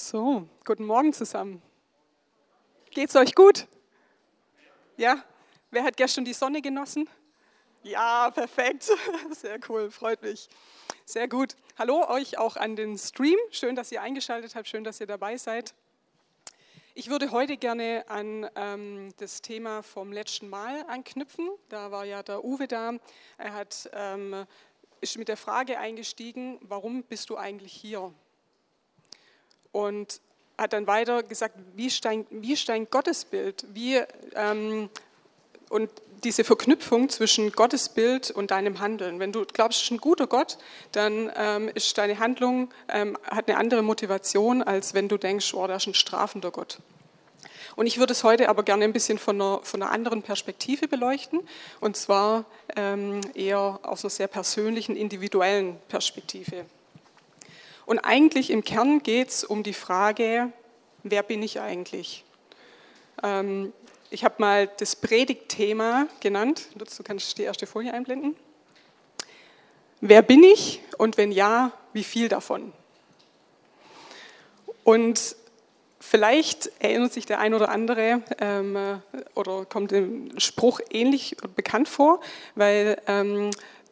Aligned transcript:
So, 0.00 0.48
guten 0.64 0.86
Morgen 0.86 1.12
zusammen. 1.12 1.60
Geht's 2.92 3.16
euch 3.16 3.34
gut? 3.34 3.66
Ja? 4.96 5.24
Wer 5.72 5.82
hat 5.82 5.96
gestern 5.96 6.24
die 6.24 6.34
Sonne 6.34 6.62
genossen? 6.62 7.10
Ja, 7.82 8.30
perfekt. 8.30 8.84
Sehr 9.32 9.58
cool, 9.68 9.90
freut 9.90 10.22
mich. 10.22 10.48
Sehr 11.04 11.26
gut. 11.26 11.56
Hallo 11.76 12.08
euch 12.08 12.38
auch 12.38 12.56
an 12.56 12.76
den 12.76 12.96
Stream. 12.96 13.36
Schön, 13.50 13.74
dass 13.74 13.90
ihr 13.90 14.00
eingeschaltet 14.00 14.54
habt, 14.54 14.68
schön, 14.68 14.84
dass 14.84 15.00
ihr 15.00 15.08
dabei 15.08 15.36
seid. 15.36 15.74
Ich 16.94 17.10
würde 17.10 17.32
heute 17.32 17.56
gerne 17.56 18.04
an 18.06 18.48
ähm, 18.54 19.12
das 19.16 19.42
Thema 19.42 19.82
vom 19.82 20.12
letzten 20.12 20.48
Mal 20.48 20.84
anknüpfen. 20.86 21.50
Da 21.70 21.90
war 21.90 22.04
ja 22.04 22.22
der 22.22 22.44
Uwe 22.44 22.68
da. 22.68 22.92
Er 23.36 23.52
hat, 23.52 23.90
ähm, 23.92 24.46
ist 25.00 25.18
mit 25.18 25.26
der 25.26 25.36
Frage 25.36 25.76
eingestiegen, 25.80 26.60
warum 26.62 27.02
bist 27.02 27.30
du 27.30 27.36
eigentlich 27.36 27.72
hier? 27.72 28.14
Und 29.78 30.20
hat 30.58 30.72
dann 30.72 30.88
weiter 30.88 31.22
gesagt, 31.22 31.54
wie 31.76 31.88
dein, 32.02 32.26
wie 32.30 32.56
dein 32.56 32.90
Gottesbild? 32.90 33.64
Wie, 33.72 34.00
ähm, 34.34 34.90
und 35.70 35.88
diese 36.24 36.42
Verknüpfung 36.42 37.08
zwischen 37.10 37.52
Gottesbild 37.52 38.32
und 38.32 38.50
deinem 38.50 38.80
Handeln. 38.80 39.20
Wenn 39.20 39.30
du 39.30 39.44
glaubst, 39.44 39.78
es 39.78 39.84
ist 39.84 39.90
ein 39.92 39.98
guter 39.98 40.26
Gott, 40.26 40.58
dann 40.90 41.30
ähm, 41.36 41.70
ist 41.72 41.96
deine 41.96 42.18
Handlung, 42.18 42.70
ähm, 42.88 43.16
hat 43.30 43.48
eine 43.48 43.56
andere 43.56 43.82
Motivation, 43.82 44.64
als 44.64 44.94
wenn 44.94 45.08
du 45.08 45.16
denkst, 45.16 45.54
oh, 45.54 45.64
da 45.68 45.76
ist 45.76 45.86
ein 45.86 45.94
strafender 45.94 46.50
Gott. 46.50 46.78
Und 47.76 47.86
ich 47.86 47.98
würde 47.98 48.12
es 48.12 48.24
heute 48.24 48.48
aber 48.48 48.64
gerne 48.64 48.82
ein 48.82 48.92
bisschen 48.92 49.18
von 49.18 49.40
einer, 49.40 49.60
von 49.62 49.80
einer 49.80 49.92
anderen 49.92 50.22
Perspektive 50.22 50.88
beleuchten, 50.88 51.38
und 51.78 51.96
zwar 51.96 52.46
ähm, 52.74 53.20
eher 53.34 53.78
aus 53.84 54.02
einer 54.02 54.10
sehr 54.10 54.26
persönlichen, 54.26 54.96
individuellen 54.96 55.76
Perspektive. 55.86 56.64
Und 57.88 58.00
eigentlich 58.00 58.50
im 58.50 58.64
Kern 58.64 59.02
geht 59.02 59.30
es 59.30 59.44
um 59.44 59.62
die 59.62 59.72
Frage, 59.72 60.52
wer 61.04 61.22
bin 61.22 61.42
ich 61.42 61.58
eigentlich? 61.58 62.22
Ähm, 63.22 63.72
ich 64.10 64.24
habe 64.24 64.34
mal 64.40 64.66
das 64.76 64.94
Predigtthema 64.94 66.06
genannt. 66.20 66.68
Du 66.74 66.84
kannst 67.02 67.38
die 67.38 67.44
erste 67.44 67.66
Folie 67.66 67.94
einblenden. 67.94 68.36
Wer 70.02 70.20
bin 70.20 70.42
ich 70.42 70.82
und 70.98 71.16
wenn 71.16 71.32
ja, 71.32 71.72
wie 71.94 72.04
viel 72.04 72.28
davon? 72.28 72.74
Und 74.84 75.34
vielleicht 75.98 76.70
erinnert 76.80 77.14
sich 77.14 77.24
der 77.24 77.38
ein 77.38 77.54
oder 77.54 77.70
andere 77.70 78.20
ähm, 78.38 79.00
oder 79.34 79.64
kommt 79.64 79.92
dem 79.92 80.38
Spruch 80.38 80.80
ähnlich 80.90 81.38
bekannt 81.56 81.88
vor, 81.88 82.20
weil 82.54 83.00
ähm, 83.06 83.48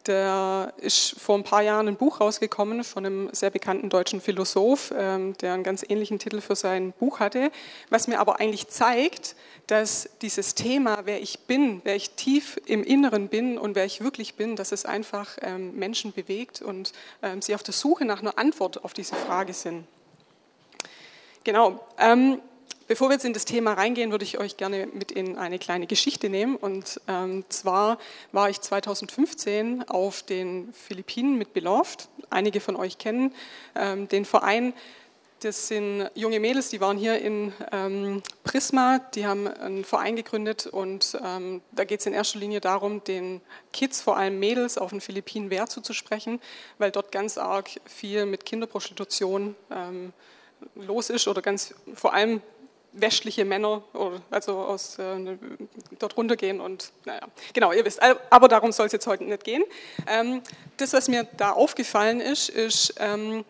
da 0.09 0.73
ist 0.77 1.19
vor 1.19 1.37
ein 1.37 1.43
paar 1.43 1.63
Jahren 1.63 1.89
ein 1.89 1.97
Buch 1.97 2.21
rausgekommen 2.21 2.85
von 2.85 3.05
einem 3.05 3.29
sehr 3.33 3.51
bekannten 3.51 3.89
deutschen 3.89 4.21
Philosoph, 4.21 4.93
ähm, 4.97 5.37
der 5.39 5.55
einen 5.55 5.65
ganz 5.65 5.85
ähnlichen 5.89 6.19
Titel 6.19 6.41
für 6.41 6.55
sein 6.55 6.93
Buch 6.93 7.19
hatte, 7.19 7.51
was 7.91 8.07
mir 8.07 8.21
aber 8.21 8.39
eigentlich 8.39 8.69
zeigt, 8.69 9.35
dass 9.67 10.09
dieses 10.23 10.55
Thema, 10.55 11.01
wer 11.05 11.21
ich 11.21 11.41
bin, 11.41 11.81
wer 11.83 11.97
ich 11.97 12.11
tief 12.11 12.61
im 12.67 12.85
Inneren 12.85 13.29
bin 13.29 13.59
und 13.59 13.75
wer 13.75 13.85
ich 13.85 14.01
wirklich 14.01 14.35
bin, 14.35 14.55
dass 14.55 14.71
es 14.71 14.87
einfach 14.87 15.39
ähm, 15.43 15.75
Menschen 15.77 16.13
bewegt 16.13 16.63
und 16.63 16.93
ähm, 17.23 17.43
sie 17.43 17.55
auf 17.55 17.65
der 17.65 17.75
Suche 17.75 18.05
nach 18.05 18.21
einer 18.21 18.39
Antwort 18.39 18.85
auf 18.85 18.93
diese 18.93 19.17
Frage 19.17 19.53
sind. 19.53 19.85
Genau. 21.43 21.81
Bevor 22.89 23.09
wir 23.09 23.15
jetzt 23.15 23.25
in 23.25 23.33
das 23.33 23.45
Thema 23.45 23.73
reingehen, 23.73 24.13
würde 24.13 24.25
ich 24.25 24.39
euch 24.39 24.57
gerne 24.57 24.87
mit 24.87 25.11
in 25.11 25.37
eine 25.37 25.59
kleine 25.59 25.89
Geschichte 25.89 26.29
nehmen. 26.29 26.55
Und 26.55 27.01
ähm, 27.09 27.45
zwar 27.49 27.99
war 28.31 28.49
ich 28.49 28.61
2015 28.61 29.89
auf 29.89 30.23
den 30.23 30.73
Philippinen 30.73 31.37
mit 31.37 31.53
Beloved. 31.53 32.09
Einige 32.31 32.61
von 32.61 32.77
euch 32.77 32.99
kennen 32.99 33.35
ähm, 33.75 34.07
den 34.07 34.25
Verein. 34.25 34.73
Das 35.41 35.67
sind 35.67 36.09
junge 36.15 36.39
Mädels, 36.39 36.71
die 36.71 36.81
waren 36.81 36.97
hier 36.97 37.19
in 37.19 37.53
ähm, 37.73 38.23
Prisma, 38.45 39.01
die 39.15 39.27
haben 39.27 39.49
einen 39.49 39.85
Verein 39.85 40.17
gegründet 40.17 40.67
und 40.67 41.19
ähm, 41.23 41.61
da 41.73 41.85
geht 41.85 42.01
es 42.01 42.07
in 42.07 42.15
erster 42.15 42.39
Linie 42.39 42.61
darum, 42.61 43.05
den 43.05 43.43
Kids, 43.73 44.01
vor 44.01 44.17
allem 44.17 44.39
Mädels, 44.39 44.79
auf 44.79 44.91
den 44.91 45.03
Philippinen 45.03 45.51
Wehr 45.51 45.67
zuzusprechen, 45.67 46.41
weil 46.79 46.91
dort 46.91 47.13
ganz 47.13 47.37
arg 47.37 47.69
viel 47.85 48.25
mit 48.25 48.47
Kinderprostitution 48.47 49.57
ähm, 49.71 50.15
los 50.75 51.11
ist 51.11 51.29
oder 51.29 51.43
ganz 51.43 51.75
vor 51.95 52.15
allem 52.15 52.41
westliche 53.01 53.45
Männer, 53.45 53.83
also 54.31 54.59
aus, 54.59 54.99
äh, 54.99 55.37
dort 55.99 56.17
runtergehen 56.17 56.61
und, 56.61 56.93
naja, 57.05 57.21
genau, 57.53 57.73
ihr 57.73 57.85
wisst, 57.85 58.01
aber 58.31 58.49
darum 58.49 58.73
soll 58.73 58.87
es 58.87 58.93
jetzt 58.93 59.07
heute 59.07 59.25
nicht 59.25 59.45
gehen. 59.45 59.65
Ähm, 60.07 60.43
das, 60.77 60.93
was 60.93 61.09
mir 61.09 61.25
da 61.37 61.53
aufgefallen 61.53 62.21
ist, 62.21 62.49
ist, 62.49 62.95
ähm, 62.99 63.45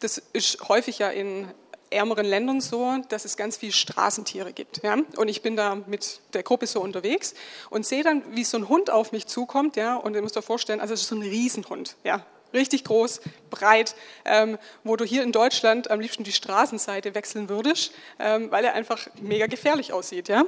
das 0.00 0.18
ist 0.32 0.68
häufig 0.68 0.98
ja 0.98 1.08
in 1.10 1.48
ärmeren 1.90 2.26
Ländern 2.26 2.60
so, 2.60 2.98
dass 3.08 3.24
es 3.24 3.36
ganz 3.36 3.56
viele 3.56 3.72
Straßentiere 3.72 4.52
gibt. 4.52 4.82
Ja? 4.82 4.96
Und 5.16 5.28
ich 5.28 5.42
bin 5.42 5.56
da 5.56 5.74
mit 5.74 6.20
der 6.34 6.42
Gruppe 6.42 6.66
so 6.66 6.80
unterwegs 6.80 7.34
und 7.70 7.86
sehe 7.86 8.02
dann, 8.02 8.22
wie 8.34 8.44
so 8.44 8.58
ein 8.58 8.68
Hund 8.68 8.90
auf 8.90 9.12
mich 9.12 9.26
zukommt. 9.26 9.76
Ja? 9.76 9.96
Und 9.96 10.14
ihr 10.14 10.22
müsst 10.22 10.36
euch 10.36 10.44
vorstellen, 10.44 10.80
also 10.80 10.94
es 10.94 11.02
ist 11.02 11.08
so 11.08 11.16
ein 11.16 11.22
Riesenhund. 11.22 11.96
Ja? 12.04 12.24
Richtig 12.52 12.84
groß, 12.84 13.20
breit, 13.50 13.94
ähm, 14.24 14.58
wo 14.84 14.96
du 14.96 15.04
hier 15.04 15.22
in 15.22 15.32
Deutschland 15.32 15.90
am 15.90 16.00
liebsten 16.00 16.24
die 16.24 16.32
Straßenseite 16.32 17.14
wechseln 17.14 17.48
würdest, 17.48 17.92
ähm, 18.18 18.50
weil 18.50 18.64
er 18.64 18.74
einfach 18.74 19.08
mega 19.20 19.46
gefährlich 19.46 19.92
aussieht. 19.92 20.28
Ja? 20.28 20.44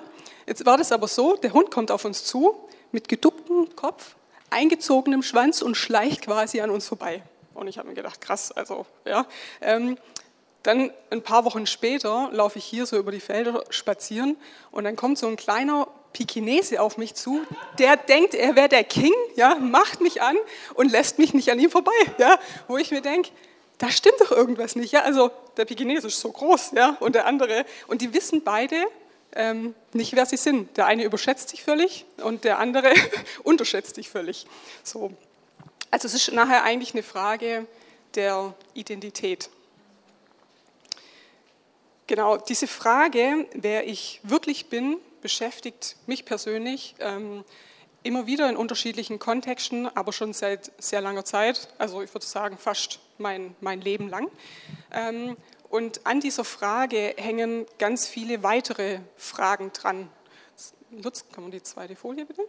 Jetzt 0.47 0.67
war 0.67 0.77
das 0.77 0.93
aber 0.93 1.09
so, 1.09 1.37
der 1.37 1.53
Hund 1.53 1.71
kommt 1.71 1.91
auf 1.91 2.05
uns 2.05 2.25
zu 2.25 2.69
mit 2.93 3.09
geducktem 3.09 3.75
Kopf, 3.77 4.17
eingezogenem 4.51 5.23
Schwanz 5.23 5.63
und 5.63 5.77
schleicht 5.77 6.23
quasi 6.23 6.61
an 6.61 6.71
uns 6.71 6.87
vorbei. 6.87 7.23
Und 7.55 7.69
ich 7.69 7.79
habe 7.79 7.89
mir 7.89 7.95
gedacht, 7.95 8.21
krass, 8.21 8.53
also 8.53 8.87
ja. 9.05 9.27
Ähm, 9.61 9.99
dann 10.63 10.93
ein 11.11 11.23
paar 11.23 11.45
Wochen 11.47 11.67
später 11.67 12.29
laufe 12.33 12.59
ich 12.59 12.65
hier 12.65 12.85
so 12.85 12.99
über 12.99 13.13
die 13.13 13.21
Felder 13.21 13.65
spazieren 13.71 14.37
und 14.71 14.85
dann 14.85 14.95
kommt 14.95 15.17
so 15.17 15.27
ein 15.27 15.37
kleiner 15.37 15.89
Pikinese 16.13 16.81
auf 16.81 16.99
mich 16.99 17.15
zu, 17.15 17.43
der 17.79 17.97
denkt, 17.97 18.35
er 18.35 18.57
wäre 18.57 18.69
der 18.69 18.85
King, 18.85 19.15
ja, 19.37 19.55
macht 19.57 20.01
mich 20.01 20.23
an 20.23 20.37
und 20.75 20.91
lässt 20.91 21.19
mich 21.19 21.35
nicht 21.35 21.51
an 21.51 21.59
ihm 21.59 21.71
vorbei, 21.71 21.93
ja, 22.19 22.39
wo 22.69 22.77
ich 22.77 22.91
mir 22.91 23.01
denke, 23.01 23.31
da 23.79 23.91
stimmt 23.91 24.21
doch 24.21 24.31
irgendwas 24.31 24.77
nicht, 24.77 24.93
ja, 24.93 25.03
also 25.03 25.31
der 25.57 25.65
Pikinese 25.65 26.09
ist 26.09 26.21
so 26.21 26.31
groß, 26.31 26.73
ja, 26.73 26.97
und 27.01 27.15
der 27.15 27.27
andere, 27.27 27.65
und 27.87 28.03
die 28.03 28.13
wissen 28.13 28.43
beide 28.43 28.77
ähm, 29.33 29.75
nicht, 29.93 30.15
wer 30.15 30.27
sie 30.27 30.37
sind. 30.37 30.77
Der 30.77 30.87
eine 30.87 31.05
überschätzt 31.05 31.51
sich 31.51 31.63
völlig 31.63 32.05
und 32.19 32.45
der 32.45 32.59
andere 32.59 32.93
unterschätzt 33.43 33.95
sich 33.95 34.09
völlig. 34.11 34.47
So. 34.83 35.13
Also 35.91 36.07
es 36.07 36.15
ist 36.15 36.33
nachher 36.33 36.65
eigentlich 36.65 36.95
eine 36.95 37.03
Frage 37.03 37.67
der 38.15 38.55
Identität. 38.75 39.51
Genau, 42.07 42.37
diese 42.37 42.67
Frage, 42.67 43.47
wer 43.55 43.87
ich 43.87 44.21
wirklich 44.25 44.67
bin, 44.67 44.97
beschäftigt 45.21 45.97
mich 46.07 46.25
persönlich 46.25 46.95
ähm, 46.99 47.45
immer 48.03 48.27
wieder 48.27 48.49
in 48.49 48.57
unterschiedlichen 48.57 49.19
Kontexten, 49.19 49.87
aber 49.97 50.13
schon 50.13 50.33
seit 50.33 50.73
sehr 50.79 51.01
langer 51.01 51.25
Zeit, 51.25 51.69
also 51.79 52.03
ich 52.03 52.13
würde 52.15 52.27
sagen 52.27 52.57
fast 52.57 53.01
mein, 53.19 53.55
mein 53.61 53.81
Leben 53.81 54.09
lang. 54.09 54.31
Ähm, 54.91 55.37
und 55.69 56.05
an 56.07 56.21
dieser 56.21 56.45
Frage 56.45 57.15
hängen 57.17 57.67
ganz 57.79 58.09
viele 58.09 58.43
weitere 58.43 59.01
Fragen 59.17 59.73
dran. 59.73 60.09
Lutz, 60.91 61.25
kann 61.33 61.45
man 61.45 61.53
die 61.53 61.63
zweite 61.63 61.95
Folie 61.95 62.27
bitte? 62.27 62.43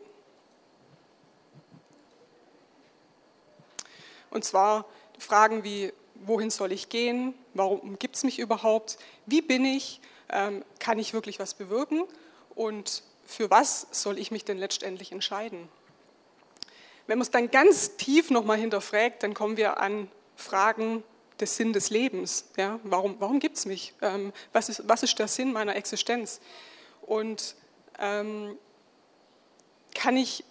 Und 4.31 4.43
zwar 4.43 4.85
Fragen 5.19 5.63
wie, 5.63 5.93
wohin 6.15 6.49
soll 6.49 6.71
ich 6.71 6.89
gehen? 6.89 7.35
Warum 7.53 7.99
gibt 7.99 8.15
es 8.15 8.23
mich 8.23 8.39
überhaupt? 8.39 8.97
Wie 9.25 9.41
bin 9.41 9.65
ich? 9.65 10.01
Ähm, 10.29 10.63
kann 10.79 10.97
ich 10.97 11.13
wirklich 11.13 11.39
was 11.39 11.53
bewirken? 11.53 12.05
Und 12.56 13.03
für 13.25 13.50
was 13.50 13.88
soll 13.91 14.17
ich 14.17 14.31
mich 14.31 14.45
denn 14.45 14.57
letztendlich 14.57 15.12
entscheiden? 15.12 15.69
Wenn 17.07 17.17
man 17.17 17.23
es 17.23 17.31
dann 17.31 17.50
ganz 17.51 17.97
tief 17.97 18.29
nochmal 18.29 18.57
hinterfragt, 18.57 19.23
dann 19.23 19.34
kommen 19.34 19.57
wir 19.57 19.79
an 19.79 20.09
Fragen 20.35 21.03
des 21.40 21.56
Sinn 21.56 21.73
des 21.73 21.90
Lebens. 21.90 22.45
Ja? 22.57 22.79
Warum, 22.84 23.16
warum 23.19 23.40
gibt 23.40 23.57
es 23.57 23.66
mich? 23.66 23.94
Ähm, 24.01 24.31
was, 24.53 24.70
ist, 24.70 24.87
was 24.87 25.03
ist 25.03 25.17
der 25.20 25.28
Sinn 25.28 25.52
meiner 25.52 25.75
Existenz? 25.75 26.40
Und 27.02 27.55
ähm, 27.99 28.58
kann 29.96 30.16
ich 30.16 30.43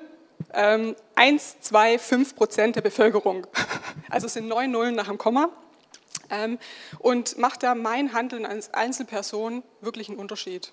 ähm, 0.54 0.96
Prozent 2.36 2.76
der 2.76 2.82
Bevölkerung. 2.82 3.46
Also 4.10 4.26
es 4.26 4.32
sind 4.32 4.48
neun 4.48 4.70
Nullen 4.70 4.94
nach 4.94 5.08
dem 5.08 5.18
Komma. 5.18 5.50
Ähm, 6.30 6.58
und 6.98 7.36
macht 7.36 7.62
da 7.62 7.74
mein 7.74 8.14
Handeln 8.14 8.46
als 8.46 8.72
Einzelperson 8.72 9.62
wirklich 9.82 10.08
einen 10.08 10.18
Unterschied? 10.18 10.72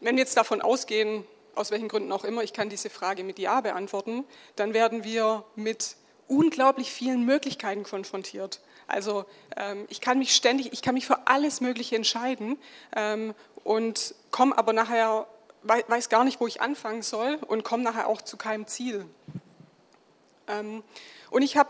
Wenn 0.00 0.16
wir 0.16 0.22
jetzt 0.22 0.38
davon 0.38 0.62
ausgehen, 0.62 1.26
aus 1.58 1.70
welchen 1.70 1.88
Gründen 1.88 2.12
auch 2.12 2.24
immer, 2.24 2.42
ich 2.42 2.52
kann 2.52 2.68
diese 2.68 2.88
Frage 2.88 3.24
mit 3.24 3.38
Ja 3.38 3.60
beantworten, 3.60 4.24
dann 4.56 4.74
werden 4.74 5.04
wir 5.04 5.44
mit 5.56 5.96
unglaublich 6.28 6.92
vielen 6.92 7.24
Möglichkeiten 7.24 7.82
konfrontiert. 7.82 8.60
Also 8.86 9.24
ähm, 9.56 9.86
ich 9.88 10.00
kann 10.00 10.18
mich 10.18 10.34
ständig, 10.34 10.72
ich 10.72 10.82
kann 10.82 10.94
mich 10.94 11.06
für 11.06 11.26
alles 11.26 11.60
Mögliche 11.60 11.96
entscheiden 11.96 12.58
ähm, 12.96 13.34
und 13.64 14.14
komme 14.30 14.56
aber 14.56 14.72
nachher, 14.72 15.26
weiß 15.62 16.08
gar 16.08 16.24
nicht, 16.24 16.40
wo 16.40 16.46
ich 16.46 16.60
anfangen 16.60 17.02
soll 17.02 17.38
und 17.46 17.64
komme 17.64 17.82
nachher 17.82 18.06
auch 18.06 18.22
zu 18.22 18.36
keinem 18.36 18.66
Ziel. 18.66 19.04
Ähm, 20.46 20.82
und 21.30 21.42
ich 21.42 21.56
habe 21.56 21.68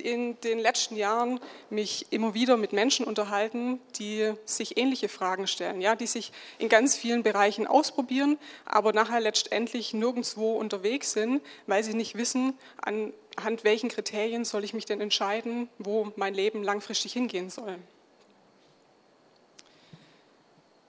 in 0.00 0.40
den 0.40 0.58
letzten 0.58 0.96
Jahren 0.96 1.40
mich 1.70 2.06
immer 2.10 2.34
wieder 2.34 2.56
mit 2.56 2.72
Menschen 2.72 3.06
unterhalten, 3.06 3.80
die 3.98 4.32
sich 4.44 4.76
ähnliche 4.76 5.08
Fragen 5.08 5.46
stellen, 5.46 5.80
ja, 5.80 5.94
die 5.94 6.06
sich 6.06 6.32
in 6.58 6.68
ganz 6.68 6.96
vielen 6.96 7.22
Bereichen 7.22 7.66
ausprobieren, 7.66 8.38
aber 8.64 8.92
nachher 8.92 9.20
letztendlich 9.20 9.94
nirgendwo 9.94 10.54
unterwegs 10.54 11.12
sind, 11.12 11.42
weil 11.66 11.84
sie 11.84 11.94
nicht 11.94 12.16
wissen, 12.16 12.58
anhand 12.82 13.64
welchen 13.64 13.88
Kriterien 13.88 14.44
soll 14.44 14.64
ich 14.64 14.74
mich 14.74 14.84
denn 14.84 15.00
entscheiden, 15.00 15.68
wo 15.78 16.12
mein 16.16 16.34
Leben 16.34 16.62
langfristig 16.62 17.12
hingehen 17.12 17.50
soll. 17.50 17.78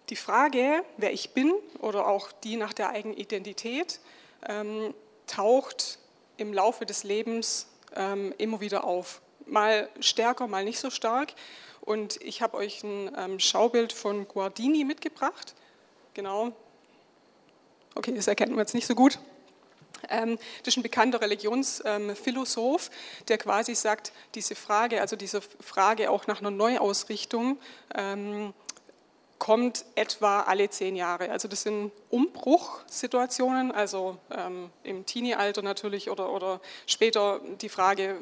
Die 0.10 0.16
Frage, 0.16 0.84
wer 0.98 1.14
ich 1.14 1.32
bin 1.32 1.52
oder 1.80 2.08
auch 2.08 2.32
die 2.32 2.58
nach 2.58 2.74
der 2.74 2.90
eigenen 2.90 3.18
Identität, 3.18 4.00
ähm, 4.48 4.94
taucht 5.26 5.98
im 6.38 6.54
Laufe 6.54 6.86
des 6.86 7.04
Lebens 7.04 7.68
immer 8.38 8.62
wieder 8.62 8.84
auf. 8.84 9.22
Mal 9.46 9.90
stärker, 10.00 10.48
mal 10.48 10.64
nicht 10.64 10.80
so 10.80 10.90
stark. 10.90 11.34
Und 11.82 12.20
ich 12.22 12.42
habe 12.42 12.58
euch 12.58 12.84
ein 12.84 13.12
ähm, 13.16 13.40
Schaubild 13.40 13.94
von 13.94 14.28
Guardini 14.28 14.84
mitgebracht. 14.84 15.54
Genau. 16.16 16.52
Okay, 17.94 18.14
das 18.14 18.28
erkennt 18.28 18.52
man 18.52 18.60
jetzt 18.60 18.74
nicht 18.74 18.88
so 18.88 18.96
gut. 18.96 19.20
Ähm, 20.10 20.38
das 20.64 20.74
ist 20.74 20.78
ein 20.78 20.84
bekannter 20.84 21.22
Religionsphilosoph, 21.22 22.88
ähm, 22.88 23.26
der 23.28 23.38
quasi 23.38 23.76
sagt, 23.76 24.12
diese 24.34 24.56
Frage, 24.56 25.02
also 25.02 25.16
diese 25.16 25.42
Frage 25.42 26.10
auch 26.10 26.28
nach 26.28 26.40
einer 26.40 26.52
Neuausrichtung, 26.52 27.60
ähm, 27.96 28.54
kommt 29.40 29.86
etwa 29.96 30.42
alle 30.42 30.70
zehn 30.70 30.96
Jahre. 30.96 31.30
Also 31.30 31.48
das 31.48 31.64
sind 31.64 31.92
Umbruchsituationen, 32.10 33.72
also 33.72 34.18
ähm, 34.32 34.70
im 34.84 35.06
Teenie-Alter 35.06 35.62
natürlich 35.62 36.10
oder, 36.10 36.32
oder 36.32 36.62
später 36.86 37.42
die 37.62 37.70
Frage 37.70 38.18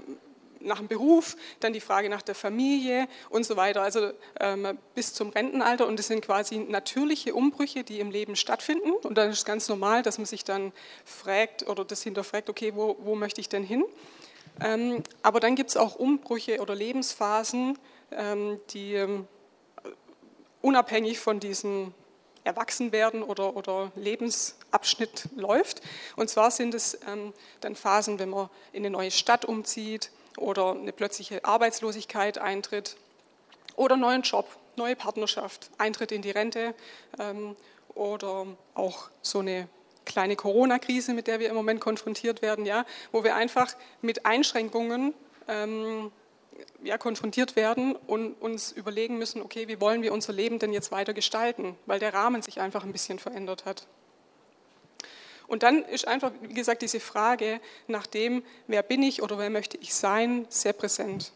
nach 0.63 0.77
dem 0.77 0.88
Beruf, 0.88 1.36
dann 1.60 1.74
die 1.74 1.81
Frage 1.81 2.10
nach 2.10 2.21
der 2.21 2.36
Familie 2.36 3.07
und 3.30 3.45
so 3.45 3.57
weiter, 3.57 3.81
also 3.81 4.12
ähm, 4.39 4.77
bis 4.95 5.13
zum 5.13 5.30
Rentenalter. 5.30 5.88
Und 5.88 6.00
das 6.00 6.07
sind 6.07 6.25
quasi 6.25 6.57
natürliche 6.57 7.36
Umbrüche, 7.36 7.83
die 7.83 8.00
im 8.00 8.12
Leben 8.12 8.36
stattfinden. 8.36 8.92
Und 8.92 9.18
dann 9.18 9.30
ist 9.30 9.39
es 9.39 9.45
ganz 9.45 9.69
normal, 9.69 10.04
dass 10.04 10.18
man 10.18 10.25
sich 10.25 10.44
dann 10.44 10.71
fragt 11.06 11.68
oder 11.68 11.86
das 11.86 12.04
hinterfragt, 12.04 12.50
okay, 12.50 12.74
wo, 12.75 12.98
wo 13.00 13.15
möchte 13.15 13.42
ich 13.42 13.50
denn 13.50 13.63
hin? 13.63 13.83
Ähm, 14.62 15.04
aber 15.21 15.39
dann 15.39 15.56
gibt 15.56 15.71
es 15.71 15.77
auch 15.77 15.95
Umbrüche 15.95 16.60
oder 16.62 16.75
Lebensphasen, 16.75 17.77
ähm, 18.12 18.60
die 18.69 18.94
ähm, 18.94 19.27
unabhängig 20.63 21.19
von 21.19 21.39
diesem 21.39 21.94
Erwachsenwerden 22.44 23.21
oder, 23.21 23.56
oder 23.56 23.92
Lebensabschnitt 23.95 25.30
läuft. 25.36 25.81
Und 26.15 26.30
zwar 26.30 26.51
sind 26.51 26.74
es 26.74 26.98
ähm, 27.07 27.33
dann 27.62 27.75
Phasen, 27.75 28.18
wenn 28.18 28.30
man 28.30 28.50
in 28.71 28.81
eine 28.83 28.89
neue 28.89 29.12
Stadt 29.12 29.45
umzieht 29.45 30.12
oder 30.38 30.71
eine 30.71 30.92
plötzliche 30.92 31.45
Arbeitslosigkeit 31.45 32.38
eintritt 32.38 32.98
oder 33.75 33.98
neuen 33.98 34.24
Job, 34.24 34.48
neue 34.75 34.95
Partnerschaft, 34.95 35.69
Eintritt 35.77 36.12
in 36.12 36.21
die 36.21 36.31
Rente 36.31 36.74
ähm, 37.19 37.56
oder 37.94 38.48
auch 38.74 39.10
so 39.21 39.39
eine 39.39 39.68
kleine 40.06 40.36
Corona-Krise, 40.36 41.13
mit 41.13 41.27
der 41.27 41.39
wir 41.39 41.50
im 41.50 41.56
Moment 41.56 41.80
konfrontiert 41.80 42.42
werden, 42.42 42.65
ja, 42.65 42.86
wo 43.12 43.24
wir 43.24 43.36
einfach 43.36 43.75
mit 44.01 44.25
Einschränkungen 44.25 45.13
ähm, 45.48 46.12
ja, 46.83 46.97
konfrontiert 46.97 47.55
werden 47.55 47.95
und 47.95 48.33
uns 48.41 48.71
überlegen 48.71 49.17
müssen, 49.17 49.41
okay, 49.41 49.67
wie 49.67 49.79
wollen 49.79 50.01
wir 50.01 50.13
unser 50.13 50.33
Leben 50.33 50.59
denn 50.59 50.73
jetzt 50.73 50.91
weiter 50.91 51.13
gestalten, 51.13 51.75
weil 51.85 52.00
der 52.00 52.13
Rahmen 52.13 52.41
sich 52.41 52.59
einfach 52.59 52.83
ein 52.83 52.91
bisschen 52.91 53.19
verändert 53.19 53.65
hat. 53.65 53.88
Und 55.47 55.63
dann 55.63 55.83
ist 55.83 56.07
einfach, 56.07 56.31
wie 56.41 56.53
gesagt, 56.53 56.81
diese 56.81 57.00
Frage 57.00 57.59
nach 57.88 58.07
dem, 58.07 58.44
wer 58.67 58.81
bin 58.81 59.03
ich 59.03 59.21
oder 59.21 59.38
wer 59.38 59.50
möchte 59.50 59.77
ich 59.77 59.94
sein, 59.94 60.45
sehr 60.50 60.73
präsent. 60.73 61.31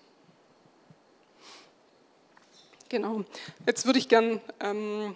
Genau. 2.89 3.25
Jetzt 3.65 3.85
würde 3.85 3.99
ich 3.99 4.07
gern 4.07 4.39
ähm, 4.59 5.15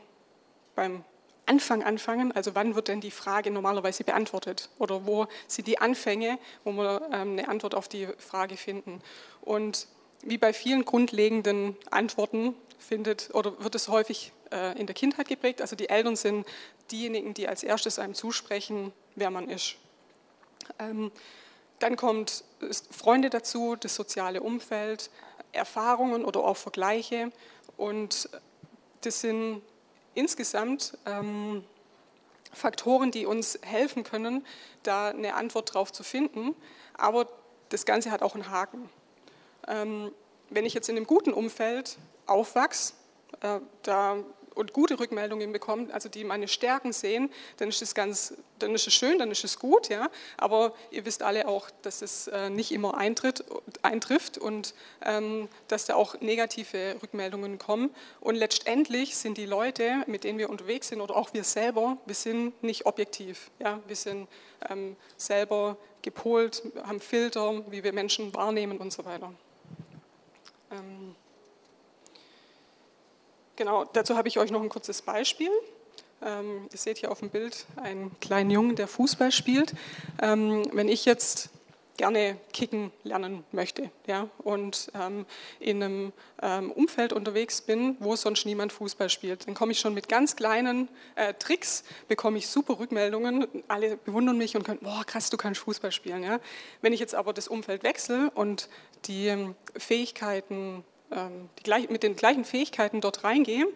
beim 0.75 1.03
Anfang 1.51 1.83
anfangen. 1.83 2.31
Also 2.31 2.55
wann 2.55 2.75
wird 2.75 2.87
denn 2.87 3.01
die 3.01 3.11
Frage 3.11 3.51
normalerweise 3.51 4.05
beantwortet? 4.05 4.69
Oder 4.79 5.05
wo 5.05 5.27
sind 5.47 5.67
die 5.67 5.79
Anfänge, 5.79 6.39
wo 6.63 6.71
wir 6.71 7.01
ähm, 7.11 7.33
eine 7.33 7.49
Antwort 7.49 7.75
auf 7.75 7.89
die 7.89 8.07
Frage 8.17 8.55
finden? 8.55 9.01
Und 9.41 9.87
wie 10.23 10.37
bei 10.37 10.53
vielen 10.53 10.85
grundlegenden 10.85 11.75
Antworten 11.89 12.55
findet 12.79 13.29
oder 13.33 13.61
wird 13.61 13.75
es 13.75 13.89
häufig 13.89 14.31
äh, 14.53 14.79
in 14.79 14.85
der 14.87 14.95
Kindheit 14.95 15.27
geprägt. 15.27 15.61
Also 15.61 15.75
die 15.75 15.89
Eltern 15.89 16.15
sind 16.15 16.47
diejenigen, 16.89 17.33
die 17.33 17.49
als 17.49 17.63
erstes 17.63 17.99
einem 17.99 18.13
zusprechen, 18.13 18.93
wer 19.15 19.29
man 19.29 19.49
ist. 19.49 19.75
Ähm, 20.79 21.11
dann 21.79 21.97
kommt 21.97 22.45
Freunde 22.91 23.29
dazu, 23.29 23.75
das 23.75 23.95
soziale 23.95 24.41
Umfeld, 24.41 25.09
Erfahrungen 25.51 26.23
oder 26.23 26.45
auch 26.45 26.55
Vergleiche. 26.55 27.31
Und 27.75 28.29
das 29.01 29.19
sind 29.19 29.61
insgesamt 30.13 30.97
ähm, 31.05 31.63
Faktoren, 32.53 33.11
die 33.11 33.25
uns 33.25 33.59
helfen 33.61 34.03
können, 34.03 34.45
da 34.83 35.09
eine 35.09 35.35
Antwort 35.35 35.73
drauf 35.73 35.91
zu 35.91 36.03
finden. 36.03 36.55
Aber 36.97 37.27
das 37.69 37.85
Ganze 37.85 38.11
hat 38.11 38.21
auch 38.21 38.35
einen 38.35 38.49
Haken. 38.49 38.89
Ähm, 39.67 40.11
wenn 40.49 40.65
ich 40.65 40.73
jetzt 40.73 40.89
in 40.89 40.97
einem 40.97 41.07
guten 41.07 41.33
Umfeld 41.33 41.97
aufwachse, 42.25 42.93
äh, 43.41 43.59
da 43.83 44.17
und 44.55 44.73
gute 44.73 44.99
Rückmeldungen 44.99 45.51
bekomme, 45.51 45.93
also 45.93 46.09
die 46.09 46.23
meine 46.23 46.47
Stärken 46.47 46.93
sehen, 46.93 47.29
dann 47.57 47.69
ist 47.69 47.81
es 47.81 47.95
ganz, 47.95 48.33
dann 48.59 48.75
ist 48.75 48.87
es 48.87 48.93
schön, 48.93 49.19
dann 49.19 49.31
ist 49.31 49.43
es 49.43 49.59
gut, 49.59 49.89
ja. 49.89 50.09
Aber 50.37 50.73
ihr 50.91 51.05
wisst 51.05 51.23
alle 51.23 51.47
auch, 51.47 51.69
dass 51.81 52.01
es 52.01 52.27
äh, 52.27 52.49
nicht 52.49 52.71
immer 52.71 52.97
eintritt, 52.97 53.43
eintrifft 53.81 54.37
und 54.37 54.73
ähm, 55.05 55.47
dass 55.67 55.85
da 55.85 55.95
auch 55.95 56.19
negative 56.21 56.97
Rückmeldungen 57.01 57.57
kommen. 57.59 57.91
Und 58.19 58.35
letztendlich 58.35 59.15
sind 59.15 59.37
die 59.37 59.45
Leute, 59.45 60.03
mit 60.07 60.23
denen 60.23 60.37
wir 60.37 60.49
unterwegs 60.49 60.89
sind 60.89 61.01
oder 61.01 61.15
auch 61.15 61.33
wir 61.33 61.43
selber, 61.43 61.97
wir 62.05 62.15
sind 62.15 62.61
nicht 62.63 62.85
objektiv, 62.85 63.51
ja. 63.59 63.79
Wir 63.87 63.95
sind 63.95 64.27
ähm, 64.69 64.95
selber 65.17 65.77
gepolt, 66.01 66.63
haben 66.83 66.99
Filter, 66.99 67.63
wie 67.71 67.83
wir 67.83 67.93
Menschen 67.93 68.33
wahrnehmen 68.33 68.77
und 68.77 68.91
so 68.91 69.05
weiter. 69.05 69.33
Ähm, 70.71 71.15
genau, 73.61 73.85
dazu 73.85 74.17
habe 74.17 74.27
ich 74.27 74.39
euch 74.39 74.49
noch 74.49 74.63
ein 74.63 74.69
kurzes 74.69 75.03
Beispiel. 75.03 75.51
Ähm, 76.23 76.67
ihr 76.71 76.77
seht 76.79 76.97
hier 76.97 77.11
auf 77.11 77.19
dem 77.19 77.29
Bild 77.29 77.67
einen 77.75 78.19
kleinen 78.19 78.49
Jungen, 78.49 78.75
der 78.75 78.87
Fußball 78.87 79.31
spielt. 79.31 79.73
Ähm, 80.19 80.65
wenn 80.73 80.89
ich 80.89 81.05
jetzt 81.05 81.51
gerne 81.95 82.37
kicken 82.53 82.91
lernen 83.03 83.43
möchte 83.51 83.91
ja, 84.07 84.27
und 84.39 84.91
ähm, 84.95 85.27
in 85.59 85.83
einem 85.83 86.13
ähm, 86.41 86.71
Umfeld 86.71 87.13
unterwegs 87.13 87.61
bin, 87.61 87.97
wo 87.99 88.15
sonst 88.15 88.47
niemand 88.47 88.73
Fußball 88.73 89.11
spielt. 89.11 89.47
Dann 89.47 89.53
komme 89.53 89.73
ich 89.73 89.79
schon 89.79 89.93
mit 89.93 90.09
ganz 90.09 90.35
kleinen 90.35 90.89
äh, 91.13 91.35
Tricks, 91.35 91.83
bekomme 92.07 92.39
ich 92.39 92.47
super 92.47 92.79
Rückmeldungen, 92.79 93.45
alle 93.67 93.97
bewundern 93.97 94.39
mich 94.39 94.55
und 94.55 94.63
können, 94.63 94.79
boah 94.81 95.03
krass, 95.05 95.29
du 95.29 95.37
kannst 95.37 95.61
Fußball 95.61 95.91
spielen. 95.91 96.23
Ja. 96.23 96.39
Wenn 96.81 96.93
ich 96.93 96.99
jetzt 96.99 97.13
aber 97.13 97.33
das 97.33 97.47
Umfeld 97.47 97.83
wechsle 97.83 98.31
und 98.33 98.69
die 99.05 99.27
ähm, 99.27 99.53
Fähigkeiten, 99.77 100.83
die, 101.11 101.87
mit 101.89 102.03
den 102.03 102.15
gleichen 102.15 102.45
Fähigkeiten 102.45 103.01
dort 103.01 103.23
reingehe, 103.23 103.67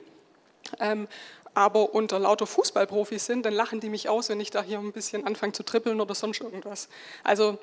ähm, 0.80 1.08
aber 1.54 1.94
unter 1.94 2.20
lauter 2.20 2.48
Fußballprofis 2.48 3.26
sind, 3.26 3.46
dann 3.46 3.54
lachen 3.54 3.80
die 3.80 3.90
mich 3.90 4.10
aus, 4.10 4.30
wenn 4.30 4.40
ich 4.40 4.52
da 4.52 4.62
hier 4.62 4.80
ein 4.80 4.92
bisschen 4.92 5.26
anfange 5.26 5.54
zu 5.54 5.64
trippeln 5.64 6.02
oder 6.02 6.14
sonst 6.14 6.42
irgendwas. 6.42 6.90
Also 7.24 7.58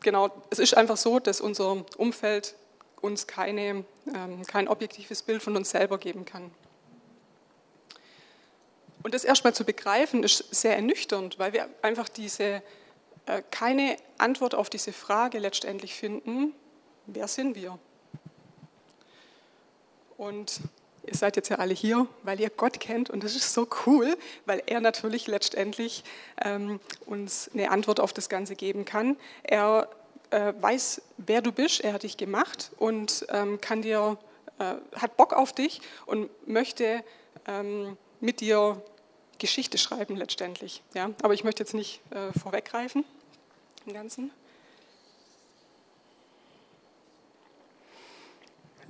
genau, 0.00 0.30
es 0.50 0.58
ist 0.58 0.76
einfach 0.76 0.96
so, 0.96 1.18
dass 1.18 1.40
unser 1.40 1.84
Umfeld 1.96 2.54
uns 3.00 3.26
keine, 3.26 3.84
ähm, 4.14 4.42
kein 4.46 4.68
objektives 4.68 5.22
Bild 5.22 5.42
von 5.42 5.56
uns 5.56 5.70
selber 5.70 5.98
geben 5.98 6.24
kann. 6.24 6.50
Und 9.02 9.12
das 9.12 9.24
erstmal 9.24 9.54
zu 9.54 9.64
begreifen, 9.64 10.22
ist 10.22 10.54
sehr 10.54 10.76
ernüchternd, 10.76 11.38
weil 11.38 11.52
wir 11.52 11.68
einfach 11.82 12.08
diese, 12.08 12.62
äh, 13.26 13.42
keine 13.50 13.96
Antwort 14.16 14.54
auf 14.54 14.70
diese 14.70 14.92
Frage 14.92 15.38
letztendlich 15.38 15.94
finden, 15.94 16.54
wer 17.06 17.28
sind 17.28 17.54
wir? 17.54 17.78
Und 20.16 20.60
ihr 21.06 21.14
seid 21.14 21.36
jetzt 21.36 21.48
ja 21.48 21.56
alle 21.56 21.74
hier, 21.74 22.06
weil 22.22 22.40
ihr 22.40 22.50
Gott 22.50 22.80
kennt 22.80 23.10
und 23.10 23.24
das 23.24 23.36
ist 23.36 23.52
so 23.52 23.68
cool, 23.86 24.16
weil 24.46 24.62
er 24.66 24.80
natürlich 24.80 25.26
letztendlich 25.26 26.04
ähm, 26.44 26.80
uns 27.06 27.50
eine 27.52 27.70
Antwort 27.70 28.00
auf 28.00 28.12
das 28.12 28.28
Ganze 28.28 28.56
geben 28.56 28.84
kann. 28.84 29.16
Er 29.42 29.88
äh, 30.30 30.52
weiß, 30.60 31.02
wer 31.18 31.42
du 31.42 31.52
bist, 31.52 31.80
er 31.80 31.92
hat 31.92 32.02
dich 32.02 32.16
gemacht 32.16 32.70
und 32.78 33.26
ähm, 33.30 33.60
kann 33.60 33.82
dir, 33.82 34.18
äh, 34.58 34.74
hat 34.96 35.16
Bock 35.16 35.32
auf 35.32 35.52
dich 35.52 35.80
und 36.06 36.30
möchte 36.48 37.04
ähm, 37.46 37.96
mit 38.20 38.40
dir 38.40 38.82
Geschichte 39.38 39.78
schreiben 39.78 40.16
letztendlich. 40.16 40.82
Ja? 40.94 41.10
Aber 41.22 41.34
ich 41.34 41.44
möchte 41.44 41.62
jetzt 41.62 41.74
nicht 41.74 42.00
äh, 42.10 42.36
vorweggreifen 42.38 43.04
im 43.86 43.92
Ganzen. 43.92 44.30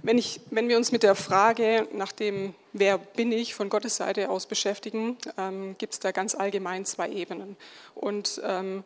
Wenn, 0.05 0.19
ich, 0.19 0.41
wenn 0.51 0.69
wir 0.69 0.77
uns 0.77 0.93
mit 0.93 1.03
der 1.03 1.15
Frage 1.15 1.89
nach 1.93 2.13
dem, 2.13 2.55
wer 2.75 2.99
bin 2.99 3.33
ich, 3.33 3.55
von 3.55 3.71
Gottes 3.71 3.97
Seite 3.97 4.29
aus 4.29 4.47
beschäftigen, 4.47 5.17
ähm, 5.39 5.77
gibt 5.79 5.95
es 5.95 6.01
da 6.01 6.13
ganz 6.13 6.35
allgemein 6.35 6.85
zwei 6.85 7.09
Ebenen. 7.09 7.57
Und 7.95 8.41
ähm, 8.45 8.85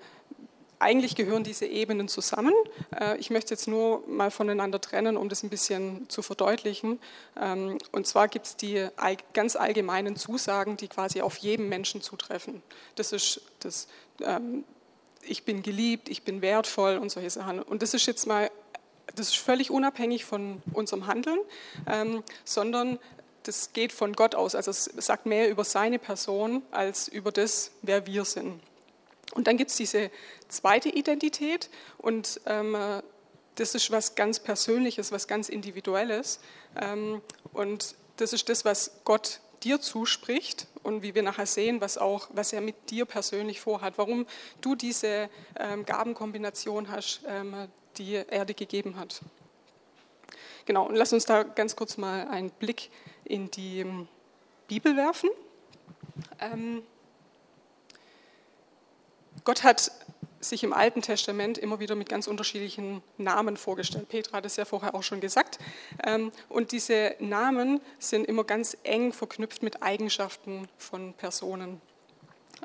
eigentlich 0.78 1.16
gehören 1.16 1.42
diese 1.42 1.66
Ebenen 1.66 2.06
zusammen. 2.06 2.54
Äh, 2.96 3.18
ich 3.18 3.30
möchte 3.30 3.52
jetzt 3.52 3.66
nur 3.66 4.06
mal 4.06 4.30
voneinander 4.30 4.80
trennen, 4.80 5.16
um 5.16 5.28
das 5.28 5.42
ein 5.42 5.50
bisschen 5.50 6.08
zu 6.08 6.22
verdeutlichen. 6.22 7.00
Ähm, 7.36 7.78
und 7.90 8.06
zwar 8.06 8.28
gibt 8.28 8.46
es 8.46 8.56
die 8.56 8.86
ganz 9.32 9.56
allgemeinen 9.56 10.14
Zusagen, 10.14 10.76
die 10.76 10.86
quasi 10.86 11.20
auf 11.20 11.36
jedem 11.38 11.68
Menschen 11.68 12.00
zutreffen. 12.00 12.62
Das 12.94 13.10
ist 13.10 13.40
das, 13.58 13.88
ähm, 14.22 14.62
ich 15.22 15.44
bin 15.44 15.64
geliebt, 15.64 16.08
ich 16.08 16.22
bin 16.22 16.42
wertvoll 16.42 16.96
und 16.98 17.10
solche 17.10 17.30
Sachen. 17.30 17.60
Und 17.60 17.82
das 17.82 17.92
ist 17.92 18.06
jetzt 18.06 18.28
mal, 18.28 18.50
das 19.18 19.28
ist 19.28 19.38
völlig 19.38 19.70
unabhängig 19.70 20.24
von 20.24 20.62
unserem 20.72 21.06
Handeln, 21.06 21.38
ähm, 21.86 22.22
sondern 22.44 22.98
das 23.42 23.72
geht 23.72 23.92
von 23.92 24.12
Gott 24.12 24.34
aus. 24.34 24.54
Also 24.54 24.70
es 24.70 24.84
sagt 24.84 25.26
mehr 25.26 25.48
über 25.48 25.64
seine 25.64 25.98
Person 25.98 26.62
als 26.70 27.08
über 27.08 27.32
das, 27.32 27.70
wer 27.82 28.06
wir 28.06 28.24
sind. 28.24 28.60
Und 29.34 29.46
dann 29.46 29.56
gibt 29.56 29.70
es 29.70 29.76
diese 29.76 30.10
zweite 30.48 30.88
Identität 30.88 31.70
und 31.98 32.40
ähm, 32.46 32.76
das 33.58 33.74
ist 33.74 33.90
was 33.90 34.14
ganz 34.14 34.38
Persönliches, 34.38 35.12
was 35.12 35.26
ganz 35.26 35.48
Individuelles. 35.48 36.40
Ähm, 36.80 37.20
und 37.52 37.96
das 38.16 38.32
ist 38.32 38.48
das, 38.48 38.64
was 38.64 39.00
Gott 39.04 39.40
dir 39.62 39.80
zuspricht 39.80 40.66
und 40.82 41.02
wie 41.02 41.14
wir 41.14 41.22
nachher 41.22 41.46
sehen, 41.46 41.80
was, 41.80 41.98
auch, 41.98 42.28
was 42.32 42.52
er 42.52 42.60
mit 42.60 42.90
dir 42.90 43.04
persönlich 43.04 43.60
vorhat, 43.60 43.98
warum 43.98 44.26
du 44.60 44.76
diese 44.76 45.28
ähm, 45.58 45.84
Gabenkombination 45.84 46.88
hast, 46.88 47.22
ähm, 47.26 47.68
die 47.98 48.14
er 48.14 48.44
dir 48.44 48.54
gegeben 48.54 48.96
hat. 48.96 49.20
Genau, 50.64 50.86
und 50.86 50.96
lass 50.96 51.12
uns 51.12 51.24
da 51.24 51.42
ganz 51.42 51.76
kurz 51.76 51.96
mal 51.96 52.28
einen 52.28 52.50
Blick 52.50 52.90
in 53.24 53.50
die 53.50 53.80
ähm, 53.80 54.08
Bibel 54.66 54.96
werfen. 54.96 55.30
Ähm, 56.40 56.82
Gott 59.44 59.62
hat 59.62 59.90
sich 60.40 60.62
im 60.62 60.72
Alten 60.72 61.02
Testament 61.02 61.58
immer 61.58 61.80
wieder 61.80 61.94
mit 61.94 62.08
ganz 62.08 62.26
unterschiedlichen 62.26 63.02
Namen 63.16 63.56
vorgestellt. 63.56 64.08
Petra 64.08 64.36
hat 64.36 64.46
es 64.46 64.56
ja 64.56 64.64
vorher 64.64 64.94
auch 64.94 65.02
schon 65.02 65.20
gesagt. 65.20 65.58
Ähm, 66.04 66.32
und 66.48 66.72
diese 66.72 67.14
Namen 67.18 67.80
sind 67.98 68.26
immer 68.26 68.44
ganz 68.44 68.76
eng 68.84 69.12
verknüpft 69.12 69.62
mit 69.62 69.82
Eigenschaften 69.82 70.68
von 70.76 71.14
Personen. 71.14 71.80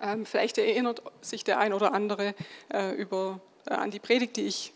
Ähm, 0.02 0.26
vielleicht 0.26 0.58
erinnert 0.58 1.02
sich 1.22 1.44
der 1.44 1.60
ein 1.60 1.74
oder 1.74 1.94
andere 1.94 2.36
äh, 2.72 2.92
über, 2.96 3.40
äh, 3.66 3.74
an 3.74 3.92
die 3.92 4.00
Predigt, 4.00 4.38
die 4.38 4.44
ich 4.46 4.74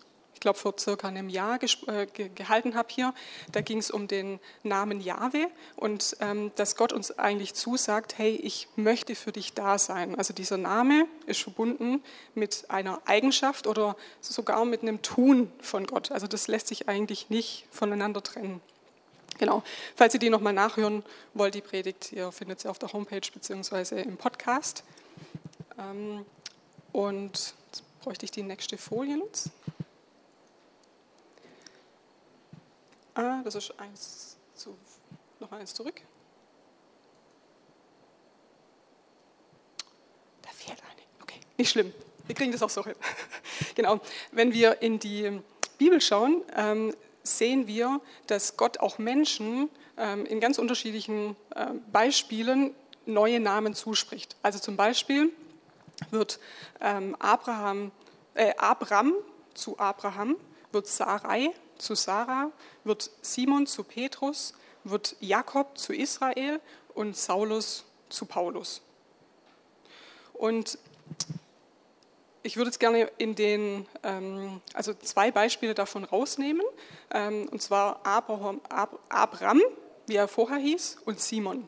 glaube, 0.48 0.60
vor 0.60 0.76
circa 0.80 1.10
einem 1.10 1.28
Jahr 1.28 1.60
äh, 1.62 2.06
gehalten 2.06 2.76
habe 2.76 2.88
hier. 2.90 3.14
Da 3.52 3.60
ging 3.60 3.80
es 3.80 3.92
um 3.92 4.08
den 4.08 4.40
Namen 4.64 5.02
Jahwe 5.02 5.48
und 5.76 6.16
ähm, 6.22 6.54
dass 6.56 6.78
Gott 6.78 6.94
uns 6.94 7.20
eigentlich 7.20 7.54
zusagt, 7.54 8.18
hey, 8.18 8.34
ich 8.38 8.70
möchte 8.78 9.16
für 9.16 9.34
dich 9.34 9.54
da 9.54 9.78
sein. 9.78 10.18
Also 10.18 10.34
dieser 10.34 10.56
Name 10.56 11.06
ist 11.26 11.42
verbunden 11.42 12.02
mit 12.34 12.64
einer 12.70 13.02
Eigenschaft 13.06 13.68
oder 13.68 13.98
sogar 14.22 14.64
mit 14.64 14.84
einem 14.84 15.02
Tun 15.02 15.52
von 15.60 15.86
Gott. 15.86 16.14
Also 16.14 16.28
das 16.28 16.48
lässt 16.48 16.70
sich 16.70 16.88
eigentlich 16.88 17.30
nicht 17.30 17.66
voneinander 17.70 18.24
trennen. 18.24 18.62
Genau. 19.40 19.64
Falls 19.98 20.14
ihr 20.14 20.22
die 20.22 20.30
nochmal 20.30 20.54
nachhören 20.54 21.04
wollt, 21.34 21.56
die 21.56 21.62
Predigt, 21.62 22.14
ihr 22.14 22.32
findet 22.32 22.62
sie 22.62 22.70
auf 22.70 22.80
der 22.80 22.94
Homepage 22.94 23.20
bzw. 23.34 24.02
im 24.02 24.16
Podcast. 24.16 24.86
Ähm, 25.78 26.26
und 26.94 27.54
jetzt 27.66 27.84
bräuchte 28.02 28.24
ich 28.24 28.32
die 28.32 28.44
nächste 28.44 28.78
Folie 28.78 29.18
jetzt. 29.18 29.52
Ah, 33.18 33.42
das 33.44 33.56
ist 33.56 33.74
eins 33.80 34.38
zu, 34.54 34.78
noch 35.40 35.52
eins 35.52 35.74
zurück. 35.74 36.02
Da 40.44 40.50
fehlt 40.52 40.80
eine. 40.84 41.02
Okay, 41.24 41.40
nicht 41.58 41.72
schlimm. 41.72 41.92
Wir 42.28 42.36
kriegen 42.36 42.52
das 42.52 42.62
auch 42.62 42.70
so 42.70 42.86
hin. 42.86 42.94
genau. 43.76 44.02
Wenn 44.32 44.54
wir 44.54 44.84
in 44.84 45.00
die 45.00 45.42
Bibel 45.80 46.00
schauen, 46.00 46.44
ähm, 46.56 46.94
sehen 47.24 47.66
wir, 47.66 48.02
dass 48.28 48.56
Gott 48.56 48.82
auch 48.82 49.00
Menschen 49.00 49.72
ähm, 49.98 50.28
in 50.28 50.40
ganz 50.40 50.60
unterschiedlichen 50.60 51.36
ähm, 51.56 51.84
Beispielen 51.92 52.76
neue 53.08 53.40
Namen 53.40 53.74
zuspricht. 53.74 54.36
Also 54.44 54.60
zum 54.60 54.78
Beispiel 54.78 55.32
wird 56.12 56.40
Abraham, 56.80 57.92
äh, 58.36 58.54
Abram 58.58 59.14
zu 59.56 59.80
Abraham, 59.80 60.36
wird 60.72 60.86
Sarai 60.86 61.52
zu 61.78 61.96
Sarah, 61.96 62.52
wird 62.84 63.12
Simon 63.22 63.68
zu 63.68 63.84
Petrus, 63.84 64.54
wird 64.84 65.16
Jakob 65.20 65.78
zu 65.78 65.94
Israel 65.94 66.60
und 66.94 67.16
Saulus 67.16 67.86
zu 68.10 68.26
Paulus. 68.26 68.82
Und 70.34 70.78
ich 72.44 72.56
würde 72.56 72.70
jetzt 72.70 72.80
gerne 72.80 73.12
in 73.18 73.36
den, 73.36 73.86
ähm, 74.04 74.62
also 74.74 74.94
zwei 74.94 75.32
Beispiele 75.32 75.74
davon 75.74 76.04
rausnehmen, 76.04 76.66
ähm, 77.12 77.50
und 77.52 77.62
zwar 77.62 78.06
Abraham, 78.06 78.62
Ab, 78.70 79.00
Abram, 79.10 79.62
wie 80.06 80.16
er 80.16 80.28
vorher 80.28 80.58
hieß, 80.58 81.00
und 81.06 81.20
Simon. 81.20 81.68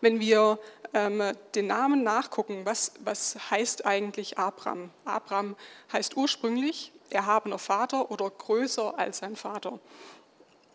Wenn 0.00 0.20
wir 0.20 0.58
ähm, 0.92 1.22
den 1.54 1.68
Namen 1.68 2.02
nachgucken, 2.02 2.66
was, 2.66 2.92
was 3.00 3.50
heißt 3.50 3.86
eigentlich 3.86 4.38
Abram? 4.38 4.90
Abram 5.04 5.56
heißt 5.92 6.16
ursprünglich 6.16 6.92
erhabener 7.12 7.58
Vater 7.58 8.10
oder 8.10 8.28
größer 8.30 8.98
als 8.98 9.18
sein 9.18 9.36
Vater. 9.36 9.78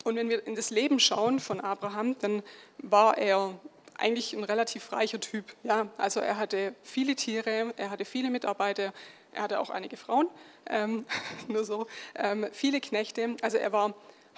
Und 0.04 0.16
wenn 0.16 0.30
wir 0.30 0.46
in 0.48 0.56
das 0.56 0.70
Leben 0.70 1.00
schauen 1.00 1.40
von 1.40 1.60
Abraham, 1.60 2.18
dann 2.20 2.44
war 2.78 3.18
er 3.18 3.54
eigentlich 3.98 4.34
ein 4.34 4.44
relativ 4.44 4.92
reicher 4.92 5.20
Typ. 5.20 5.56
Ja? 5.64 5.90
Also 5.98 6.20
er 6.20 6.38
hatte 6.38 6.76
viele 6.84 7.16
Tiere, 7.16 7.74
er 7.78 7.90
hatte 7.90 8.06
viele 8.06 8.30
Mitarbeiter, 8.30 8.94
er 9.34 9.42
hatte 9.42 9.60
auch 9.60 9.70
einige 9.70 9.98
Frauen, 9.98 10.30
ähm, 10.68 11.06
nur 11.48 11.66
so, 11.66 11.88
ähm, 12.16 12.48
viele 12.52 12.80
Knechte. 12.80 13.36
Also 13.42 13.58
er 13.58 13.72
war 13.72 13.94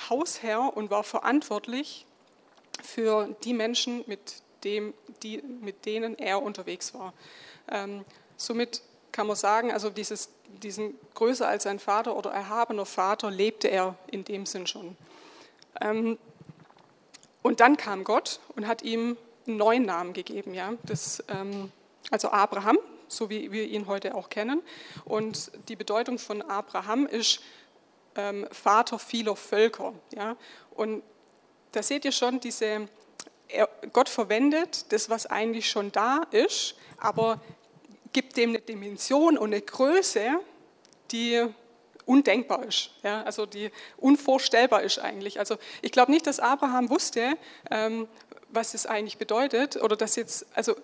Hausherr 0.09 0.75
und 0.75 0.89
war 0.89 1.03
verantwortlich 1.03 2.05
für 2.81 3.35
die 3.43 3.53
Menschen, 3.53 4.03
mit, 4.07 4.41
dem, 4.63 4.93
die, 5.23 5.41
mit 5.41 5.85
denen 5.85 6.17
er 6.17 6.41
unterwegs 6.41 6.93
war. 6.93 7.13
Ähm, 7.69 8.05
somit 8.37 8.81
kann 9.11 9.27
man 9.27 9.35
sagen, 9.35 9.71
also 9.71 9.89
dieses, 9.89 10.29
diesen 10.63 10.95
größer 11.15 11.47
als 11.47 11.63
sein 11.63 11.79
Vater 11.79 12.15
oder 12.15 12.31
erhabener 12.31 12.85
Vater 12.85 13.31
lebte 13.31 13.69
er 13.69 13.95
in 14.11 14.23
dem 14.23 14.45
Sinn 14.45 14.67
schon. 14.67 14.97
Ähm, 15.81 16.17
und 17.41 17.59
dann 17.59 17.77
kam 17.77 18.03
Gott 18.03 18.39
und 18.55 18.67
hat 18.67 18.81
ihm 18.81 19.17
einen 19.47 19.57
neuen 19.57 19.85
Namen 19.85 20.13
gegeben, 20.13 20.53
ja, 20.53 20.73
das, 20.83 21.23
ähm, 21.29 21.71
also 22.11 22.29
Abraham, 22.29 22.77
so 23.07 23.29
wie 23.29 23.51
wir 23.51 23.67
ihn 23.67 23.87
heute 23.87 24.15
auch 24.15 24.29
kennen. 24.29 24.61
Und 25.05 25.51
die 25.69 25.75
Bedeutung 25.75 26.19
von 26.19 26.41
Abraham 26.41 27.07
ist 27.07 27.41
ähm, 28.15 28.47
Vater 28.51 28.99
vieler 28.99 29.35
Völker. 29.35 29.93
Ja. 30.13 30.35
Und 30.71 31.03
da 31.71 31.83
seht 31.83 32.05
ihr 32.05 32.11
schon, 32.11 32.39
diese, 32.39 32.87
Gott 33.93 34.09
verwendet 34.09 34.91
das, 34.91 35.09
was 35.09 35.25
eigentlich 35.25 35.69
schon 35.69 35.91
da 35.91 36.21
ist, 36.31 36.75
aber 36.97 37.39
gibt 38.13 38.37
dem 38.37 38.49
eine 38.49 38.59
Dimension 38.59 39.37
und 39.37 39.53
eine 39.53 39.61
Größe, 39.61 40.39
die 41.11 41.45
undenkbar 42.05 42.65
ist, 42.65 42.89
ja, 43.03 43.21
also 43.21 43.45
die 43.45 43.69
unvorstellbar 43.97 44.81
ist 44.81 44.97
eigentlich. 44.97 45.37
Also 45.37 45.57
ich 45.83 45.91
glaube 45.91 46.11
nicht, 46.11 46.25
dass 46.25 46.39
Abraham 46.39 46.89
wusste, 46.89 47.37
ähm, 47.69 48.07
was 48.49 48.73
es 48.73 48.87
eigentlich 48.87 49.19
bedeutet 49.19 49.75
oder 49.77 49.95
dass 49.95 50.15
jetzt, 50.15 50.47
also 50.55 50.75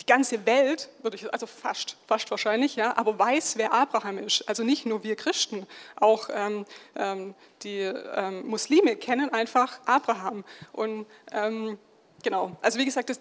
die 0.00 0.06
ganze 0.06 0.46
Welt, 0.46 0.88
würde 1.02 1.16
ich, 1.16 1.30
also 1.32 1.46
fast, 1.46 1.96
fast 2.06 2.30
wahrscheinlich, 2.30 2.76
ja, 2.76 2.96
aber 2.96 3.18
weiß, 3.18 3.58
wer 3.58 3.72
Abraham 3.72 4.18
ist. 4.18 4.48
Also 4.48 4.62
nicht 4.62 4.86
nur 4.86 5.02
wir 5.02 5.16
Christen, 5.16 5.66
auch 5.96 6.28
ähm, 6.32 6.64
ähm, 6.94 7.34
die 7.62 7.80
ähm, 7.80 8.46
Muslime 8.46 8.96
kennen 8.96 9.30
einfach 9.30 9.80
Abraham. 9.84 10.44
Und 10.72 11.06
ähm, 11.32 11.78
genau, 12.22 12.56
also 12.62 12.78
wie 12.78 12.84
gesagt, 12.84 13.10
das, 13.10 13.20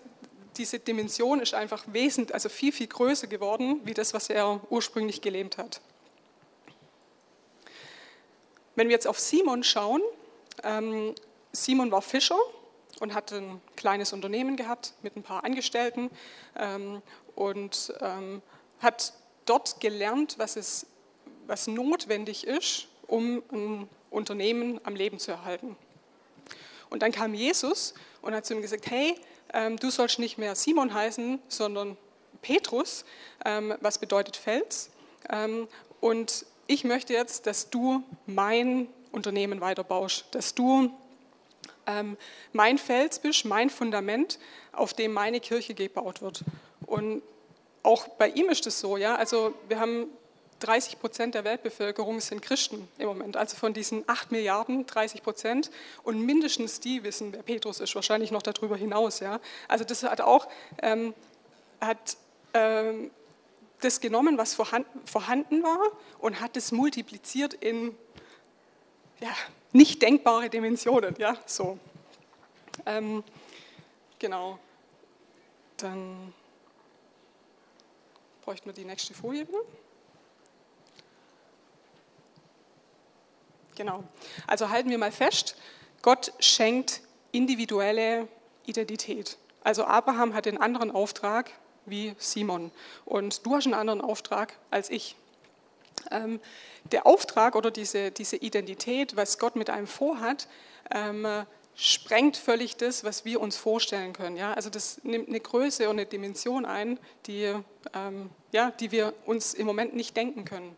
diese 0.57 0.79
Dimension 0.79 1.39
ist 1.39 1.53
einfach 1.53 1.83
wesentlich, 1.87 2.33
also 2.33 2.49
viel, 2.49 2.71
viel 2.71 2.87
größer 2.87 3.27
geworden, 3.27 3.81
wie 3.83 3.93
das, 3.93 4.13
was 4.13 4.29
er 4.29 4.61
ursprünglich 4.69 5.21
gelebt 5.21 5.57
hat. 5.57 5.81
Wenn 8.75 8.87
wir 8.89 8.93
jetzt 8.93 9.07
auf 9.07 9.19
Simon 9.19 9.63
schauen, 9.63 10.01
ähm, 10.63 11.15
Simon 11.51 11.91
war 11.91 12.01
Fischer 12.01 12.37
und 12.99 13.13
hat 13.13 13.31
ein 13.31 13.61
kleines 13.75 14.13
Unternehmen 14.13 14.57
gehabt 14.57 14.93
mit 15.01 15.15
ein 15.15 15.23
paar 15.23 15.43
Angestellten 15.43 16.09
ähm, 16.57 17.01
und 17.35 17.93
ähm, 18.01 18.41
hat 18.79 19.13
dort 19.45 19.79
gelernt, 19.79 20.35
was, 20.37 20.55
es, 20.55 20.85
was 21.47 21.67
notwendig 21.67 22.45
ist, 22.45 22.87
um 23.07 23.43
ein 23.51 23.89
Unternehmen 24.09 24.79
am 24.83 24.95
Leben 24.95 25.19
zu 25.19 25.31
erhalten. 25.31 25.75
Und 26.89 27.01
dann 27.01 27.11
kam 27.11 27.33
Jesus 27.33 27.93
und 28.21 28.33
hat 28.33 28.45
zu 28.45 28.53
ihm 28.53 28.61
gesagt, 28.61 28.89
hey, 28.89 29.15
ähm, 29.53 29.77
du 29.77 29.89
sollst 29.89 30.19
nicht 30.19 30.37
mehr 30.37 30.55
Simon 30.55 30.93
heißen, 30.93 31.39
sondern 31.47 31.97
Petrus, 32.41 33.05
ähm, 33.43 33.73
was 33.81 33.97
bedeutet 33.97 34.37
Fels. 34.37 34.89
Ähm, 35.29 35.67
und 36.01 36.45
ich 36.67 36.83
möchte 36.83 37.13
jetzt, 37.13 37.47
dass 37.47 37.69
du 37.69 38.03
mein 38.25 38.87
Unternehmen 39.11 39.61
weiterbaust, 39.61 40.25
dass 40.31 40.53
du 40.55 40.91
ähm, 41.87 42.17
mein 42.53 42.77
Fels 42.77 43.19
bist, 43.19 43.45
mein 43.45 43.69
Fundament, 43.69 44.39
auf 44.71 44.93
dem 44.93 45.13
meine 45.13 45.39
Kirche 45.39 45.73
gebaut 45.73 46.21
wird. 46.21 46.43
Und 46.85 47.21
auch 47.83 48.07
bei 48.07 48.29
ihm 48.29 48.49
ist 48.49 48.67
es 48.67 48.79
so, 48.79 48.97
ja. 48.97 49.15
Also 49.15 49.53
wir 49.67 49.79
haben 49.79 50.07
30 50.59 50.99
Prozent 50.99 51.35
der 51.35 51.43
Weltbevölkerung 51.43 52.19
sind 52.21 52.41
Christen 52.41 52.87
im 52.97 53.07
Moment. 53.07 53.37
Also 53.37 53.57
von 53.57 53.73
diesen 53.73 54.03
8 54.07 54.31
Milliarden 54.31 54.85
30 54.85 55.21
Prozent. 55.21 55.69
Und 56.03 56.21
mindestens 56.21 56.79
die 56.79 57.03
wissen, 57.03 57.33
wer 57.33 57.43
Petrus 57.43 57.79
ist, 57.79 57.95
wahrscheinlich 57.95 58.31
noch 58.31 58.41
darüber 58.41 58.77
hinaus. 58.77 59.19
Ja. 59.19 59.39
Also 59.67 59.83
das 59.83 60.03
hat 60.03 60.21
auch 60.21 60.47
ähm, 60.81 61.13
hat, 61.81 62.17
ähm, 62.53 63.11
das 63.81 63.99
genommen, 63.99 64.37
was 64.37 64.53
vorhanden, 64.53 65.05
vorhanden 65.05 65.63
war, 65.63 65.91
und 66.19 66.39
hat 66.39 66.57
es 66.57 66.71
multipliziert 66.71 67.53
in 67.53 67.95
ja, 69.19 69.29
nicht 69.71 70.01
denkbare 70.01 70.49
Dimensionen. 70.49 71.15
Ja, 71.17 71.37
so. 71.45 71.77
Ähm, 72.85 73.23
genau. 74.19 74.59
Dann 75.77 76.33
bräuchten 78.43 78.67
wir 78.67 78.73
die 78.73 78.85
nächste 78.85 79.13
Folie 79.13 79.47
wieder. 79.47 79.59
Genau. 83.75 84.03
Also 84.47 84.69
halten 84.69 84.89
wir 84.89 84.97
mal 84.97 85.11
fest, 85.11 85.55
Gott 86.01 86.33
schenkt 86.39 87.01
individuelle 87.31 88.27
Identität. 88.65 89.37
Also 89.63 89.85
Abraham 89.85 90.33
hat 90.33 90.45
den 90.45 90.59
anderen 90.59 90.91
Auftrag 90.91 91.51
wie 91.85 92.15
Simon 92.17 92.71
und 93.05 93.45
du 93.45 93.55
hast 93.55 93.65
einen 93.65 93.73
anderen 93.73 94.01
Auftrag 94.01 94.53
als 94.71 94.89
ich. 94.89 95.15
Ähm, 96.11 96.39
der 96.91 97.07
Auftrag 97.07 97.55
oder 97.55 97.71
diese, 97.71 98.11
diese 98.11 98.35
Identität, 98.35 99.15
was 99.15 99.39
Gott 99.39 99.55
mit 99.55 99.69
einem 99.69 99.87
vorhat, 99.87 100.47
ähm, 100.91 101.25
sprengt 101.75 102.37
völlig 102.37 102.77
das, 102.77 103.03
was 103.03 103.25
wir 103.25 103.41
uns 103.41 103.57
vorstellen 103.57 104.13
können. 104.13 104.37
Ja? 104.37 104.53
Also 104.53 104.69
das 104.69 105.03
nimmt 105.03 105.27
eine 105.27 105.39
Größe 105.39 105.89
und 105.89 105.97
eine 105.97 106.05
Dimension 106.05 106.65
ein, 106.65 106.99
die, 107.25 107.53
ähm, 107.93 108.29
ja, 108.51 108.71
die 108.71 108.91
wir 108.91 109.13
uns 109.25 109.53
im 109.53 109.65
Moment 109.65 109.95
nicht 109.95 110.15
denken 110.15 110.45
können. 110.45 110.77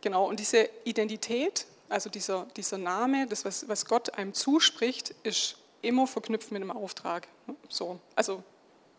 Genau, 0.00 0.28
und 0.28 0.38
diese 0.40 0.68
Identität, 0.84 1.66
also 1.88 2.10
dieser, 2.10 2.46
dieser 2.56 2.78
Name, 2.78 3.26
das, 3.26 3.44
was, 3.44 3.68
was 3.68 3.84
Gott 3.84 4.14
einem 4.14 4.34
zuspricht, 4.34 5.14
ist 5.22 5.56
immer 5.82 6.06
verknüpft 6.06 6.52
mit 6.52 6.62
einem 6.62 6.70
Auftrag. 6.70 7.28
So, 7.68 7.98
also 8.14 8.42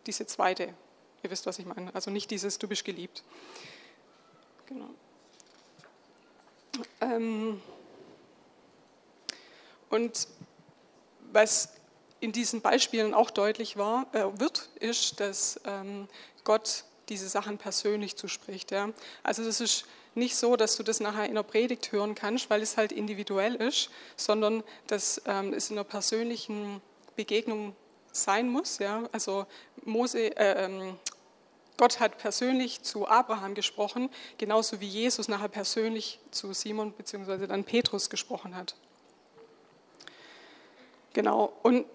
diese 0.06 0.26
zweite, 0.26 0.74
ihr 1.22 1.30
wisst, 1.30 1.46
was 1.46 1.58
ich 1.58 1.66
meine. 1.66 1.94
Also 1.94 2.10
nicht 2.10 2.30
dieses, 2.30 2.58
du 2.58 2.68
bist 2.68 2.84
geliebt. 2.84 3.22
Genau. 4.66 4.88
Ähm, 7.00 7.60
und 9.90 10.28
was 11.32 11.70
in 12.20 12.32
diesen 12.32 12.60
Beispielen 12.60 13.14
auch 13.14 13.30
deutlich 13.30 13.76
war, 13.76 14.06
äh, 14.12 14.38
wird, 14.38 14.68
ist, 14.78 15.20
dass 15.20 15.60
ähm, 15.64 16.08
Gott 16.44 16.84
diese 17.08 17.28
Sachen 17.28 17.58
persönlich 17.58 18.16
zuspricht. 18.16 18.70
Ja? 18.70 18.90
Also 19.22 19.44
das 19.44 19.60
ist 19.60 19.84
nicht 20.14 20.36
so, 20.36 20.56
dass 20.56 20.76
du 20.76 20.82
das 20.82 21.00
nachher 21.00 21.24
in 21.24 21.32
einer 21.32 21.42
Predigt 21.42 21.92
hören 21.92 22.14
kannst, 22.14 22.50
weil 22.50 22.62
es 22.62 22.76
halt 22.76 22.92
individuell 22.92 23.54
ist, 23.54 23.90
sondern 24.16 24.62
dass 24.86 25.22
ähm, 25.26 25.52
es 25.52 25.70
in 25.70 25.76
einer 25.76 25.84
persönlichen 25.84 26.80
Begegnung 27.16 27.74
sein 28.12 28.48
muss. 28.48 28.78
Ja? 28.78 29.08
Also 29.12 29.46
Mose, 29.84 30.36
äh, 30.36 30.64
ähm, 30.64 30.98
Gott 31.76 32.00
hat 32.00 32.18
persönlich 32.18 32.82
zu 32.82 33.08
Abraham 33.08 33.54
gesprochen, 33.54 34.10
genauso 34.36 34.80
wie 34.80 34.86
Jesus 34.86 35.28
nachher 35.28 35.48
persönlich 35.48 36.18
zu 36.30 36.52
Simon 36.52 36.92
bzw. 36.92 37.46
dann 37.46 37.64
Petrus 37.64 38.10
gesprochen 38.10 38.54
hat. 38.54 38.74
Genau, 41.12 41.52
und 41.62 41.86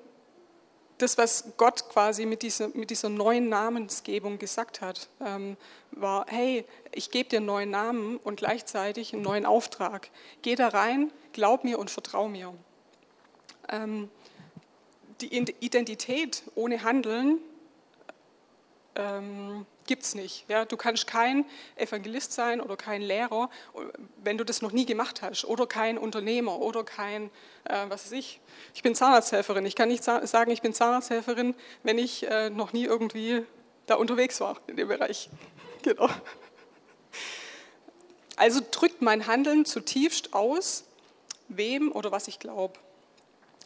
das, 0.98 1.18
was 1.18 1.54
Gott 1.58 1.90
quasi 1.90 2.26
mit 2.26 2.42
dieser, 2.42 2.70
mit 2.70 2.90
dieser 2.90 3.10
neuen 3.10 3.50
Namensgebung 3.50 4.40
gesagt 4.40 4.82
hat, 4.82 5.10
ähm, 5.20 5.58
war, 5.92 6.26
hey, 6.28 6.66
ich 6.92 7.12
gebe 7.12 7.30
dir 7.30 7.38
einen 7.38 7.46
neuen 7.46 7.70
Namen 7.70 8.18
und 8.18 8.38
gleichzeitig 8.38 9.14
einen 9.14 9.22
neuen 9.22 9.46
Auftrag. 9.46 10.10
Geh 10.42 10.56
da 10.56 10.70
rein, 10.70 11.12
glaub 11.34 11.64
mir 11.64 11.80
und 11.80 11.90
vertrau 11.90 12.28
mir. 12.28 12.54
Ähm, 13.70 14.10
die 15.22 15.38
Identität 15.60 16.44
ohne 16.56 16.84
Handeln 16.84 17.40
ähm, 18.96 19.66
gibt 19.86 20.04
es 20.04 20.16
nicht. 20.16 20.46
Ja? 20.50 20.66
Du 20.66 20.78
kannst 20.78 21.08
kein 21.08 21.46
Evangelist 21.76 22.34
sein 22.34 22.62
oder 22.62 22.78
kein 22.78 23.02
Lehrer, 23.02 23.50
wenn 24.24 24.38
du 24.38 24.44
das 24.44 24.62
noch 24.62 24.72
nie 24.72 24.86
gemacht 24.86 25.22
hast, 25.22 25.46
oder 25.46 25.68
kein 25.68 25.98
Unternehmer 25.98 26.60
oder 26.60 26.84
kein, 26.84 27.30
äh, 27.66 27.86
was 27.88 28.06
weiß 28.06 28.12
ich, 28.14 28.40
ich 28.74 28.84
bin 28.84 28.96
Zahnarzthelferin. 28.96 29.66
Ich 29.66 29.76
kann 29.76 29.90
nicht 29.90 30.04
sagen, 30.04 30.52
ich 30.52 30.62
bin 30.62 30.74
Zahnarzthelferin, 30.74 31.56
wenn 31.84 31.98
ich 31.98 32.28
äh, 32.28 32.50
noch 32.50 32.74
nie 32.74 32.86
irgendwie 32.86 33.44
da 33.86 33.96
unterwegs 33.96 34.40
war 34.42 34.58
in 34.68 34.78
dem 34.78 34.88
Bereich. 34.88 35.30
Genau. 35.84 36.10
Also 38.38 38.60
drückt 38.72 39.04
mein 39.04 39.28
Handeln 39.28 39.66
zutiefst 39.66 40.34
aus, 40.34 40.86
wem 41.48 41.92
oder 41.92 42.12
was 42.12 42.28
ich 42.28 42.40
glaube. 42.40 42.74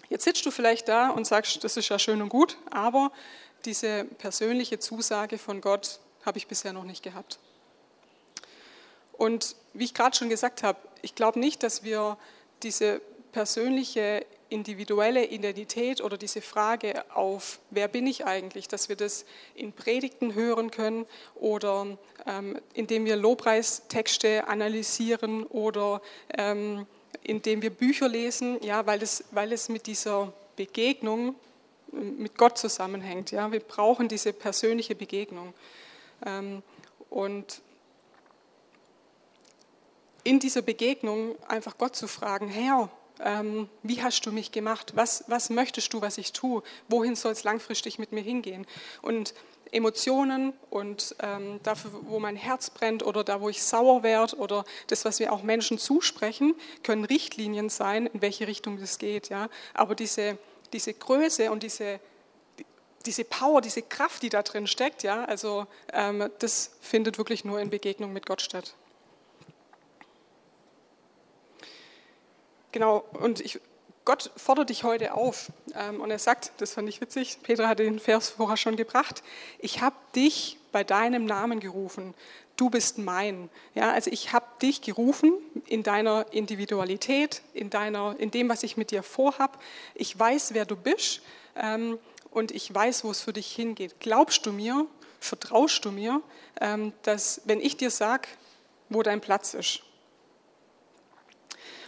Jetzt 0.09 0.25
sitzt 0.25 0.45
du 0.45 0.51
vielleicht 0.51 0.89
da 0.89 1.11
und 1.11 1.25
sagst, 1.25 1.63
das 1.63 1.77
ist 1.77 1.87
ja 1.87 1.97
schön 1.97 2.21
und 2.21 2.27
gut, 2.27 2.57
aber 2.71 3.13
diese 3.65 4.03
persönliche 4.03 4.79
Zusage 4.79 5.37
von 5.37 5.61
Gott 5.61 5.99
habe 6.29 6.37
ich 6.37 6.45
bisher 6.45 6.73
noch 6.73 6.83
nicht 6.83 7.01
gehabt. 7.01 7.39
Und 9.13 9.55
wie 9.73 9.85
ich 9.85 9.95
gerade 9.95 10.15
schon 10.15 10.29
gesagt 10.29 10.61
habe, 10.61 10.77
ich 11.01 11.15
glaube 11.15 11.39
nicht, 11.39 11.63
dass 11.63 11.83
wir 11.83 12.17
diese 12.61 13.01
persönliche 13.31 14.23
individuelle 14.49 15.25
Identität 15.25 16.01
oder 16.01 16.17
diese 16.17 16.41
Frage 16.41 17.03
auf, 17.15 17.59
wer 17.71 17.87
bin 17.87 18.05
ich 18.05 18.25
eigentlich, 18.25 18.67
dass 18.67 18.89
wir 18.89 18.95
das 18.95 19.25
in 19.55 19.73
Predigten 19.73 20.35
hören 20.35 20.69
können 20.69 21.07
oder 21.33 21.97
ähm, 22.27 22.59
indem 22.75 23.05
wir 23.05 23.15
Lobpreistexte 23.15 24.47
analysieren 24.47 25.47
oder 25.47 25.99
ähm, 26.37 26.85
indem 27.23 27.63
wir 27.63 27.71
Bücher 27.71 28.07
lesen, 28.07 28.63
ja, 28.63 28.85
weil, 28.85 29.01
es, 29.01 29.23
weil 29.31 29.51
es 29.51 29.67
mit 29.67 29.87
dieser 29.87 30.31
Begegnung 30.55 31.33
mit 31.91 32.37
Gott 32.37 32.57
zusammenhängt. 32.57 33.31
Ja? 33.31 33.51
Wir 33.51 33.59
brauchen 33.59 34.07
diese 34.07 34.33
persönliche 34.33 34.95
Begegnung. 34.95 35.53
Ähm, 36.25 36.63
und 37.09 37.61
in 40.23 40.39
dieser 40.39 40.61
Begegnung 40.61 41.35
einfach 41.47 41.77
Gott 41.77 41.95
zu 41.95 42.07
fragen, 42.07 42.49
Herr, 42.49 42.89
ähm, 43.19 43.69
wie 43.83 44.01
hast 44.01 44.25
du 44.25 44.31
mich 44.31 44.51
gemacht? 44.51 44.93
Was, 44.95 45.23
was 45.27 45.49
möchtest 45.49 45.93
du, 45.93 46.01
was 46.01 46.17
ich 46.17 46.31
tue? 46.31 46.63
Wohin 46.87 47.15
soll 47.15 47.31
es 47.31 47.43
langfristig 47.43 47.99
mit 47.99 48.11
mir 48.11 48.21
hingehen? 48.21 48.65
Und 49.01 49.33
Emotionen 49.71 50.53
und 50.71 51.15
ähm, 51.19 51.59
dafür, 51.61 51.91
wo 52.03 52.19
mein 52.19 52.35
Herz 52.35 52.71
brennt 52.71 53.03
oder 53.05 53.23
da, 53.23 53.39
wo 53.39 53.49
ich 53.49 53.61
sauer 53.61 54.01
werde 54.01 54.35
oder 54.37 54.65
das, 54.87 55.05
was 55.05 55.19
wir 55.19 55.31
auch 55.31 55.43
Menschen 55.43 55.77
zusprechen, 55.77 56.55
können 56.81 57.05
Richtlinien 57.05 57.69
sein, 57.69 58.07
in 58.07 58.21
welche 58.21 58.47
Richtung 58.47 58.79
das 58.79 58.97
geht. 58.97 59.29
Ja? 59.29 59.47
Aber 59.75 59.93
diese 59.93 60.39
diese 60.73 60.93
Größe 60.93 61.51
und 61.51 61.63
diese, 61.63 61.99
diese 63.05 63.23
Power, 63.23 63.61
diese 63.61 63.81
Kraft, 63.81 64.23
die 64.23 64.29
da 64.29 64.43
drin 64.43 64.67
steckt, 64.67 65.03
ja, 65.03 65.25
also 65.25 65.67
ähm, 65.93 66.29
das 66.39 66.71
findet 66.81 67.17
wirklich 67.17 67.45
nur 67.45 67.59
in 67.59 67.69
Begegnung 67.69 68.13
mit 68.13 68.25
Gott 68.25 68.41
statt. 68.41 68.75
Genau, 72.71 73.03
und 73.13 73.39
ich, 73.39 73.59
Gott 74.05 74.31
fordert 74.37 74.69
dich 74.69 74.83
heute 74.83 75.13
auf 75.13 75.51
ähm, 75.75 76.01
und 76.01 76.11
er 76.11 76.19
sagt, 76.19 76.51
das 76.57 76.73
fand 76.73 76.89
ich 76.89 77.01
witzig, 77.01 77.39
Petra 77.41 77.67
hat 77.67 77.79
den 77.79 77.99
Vers 77.99 78.29
vorher 78.29 78.57
schon 78.57 78.75
gebracht, 78.75 79.23
ich 79.59 79.81
habe 79.81 79.95
dich 80.15 80.57
bei 80.71 80.83
deinem 80.83 81.25
Namen 81.25 81.59
gerufen, 81.59 82.13
du 82.59 82.69
bist 82.69 82.97
mein. 82.97 83.49
Ja, 83.73 83.91
also 83.91 84.11
ich 84.11 84.33
habe 84.33 84.45
dich 84.61 84.81
gerufen 84.81 85.33
in 85.65 85.83
deiner 85.83 86.25
Individualität, 86.31 87.41
in, 87.53 87.69
deiner, 87.69 88.15
in 88.19 88.31
dem, 88.31 88.49
was 88.49 88.63
ich 88.63 88.77
mit 88.77 88.91
dir 88.91 89.01
vorhab. 89.01 89.61
Ich 89.95 90.17
weiß, 90.17 90.53
wer 90.53 90.65
du 90.65 90.75
bist 90.75 91.21
ähm, 91.55 91.97
und 92.31 92.51
ich 92.51 92.73
weiß, 92.73 93.03
wo 93.03 93.11
es 93.11 93.21
für 93.21 93.33
dich 93.33 93.51
hingeht. 93.51 93.99
Glaubst 93.99 94.45
du 94.45 94.51
mir, 94.51 94.85
vertraust 95.19 95.83
du 95.85 95.91
mir, 95.91 96.21
ähm, 96.61 96.93
dass 97.03 97.41
wenn 97.45 97.61
ich 97.61 97.77
dir 97.77 97.91
sage, 97.91 98.27
wo 98.89 99.03
dein 99.03 99.21
Platz 99.21 99.53
ist, 99.53 99.81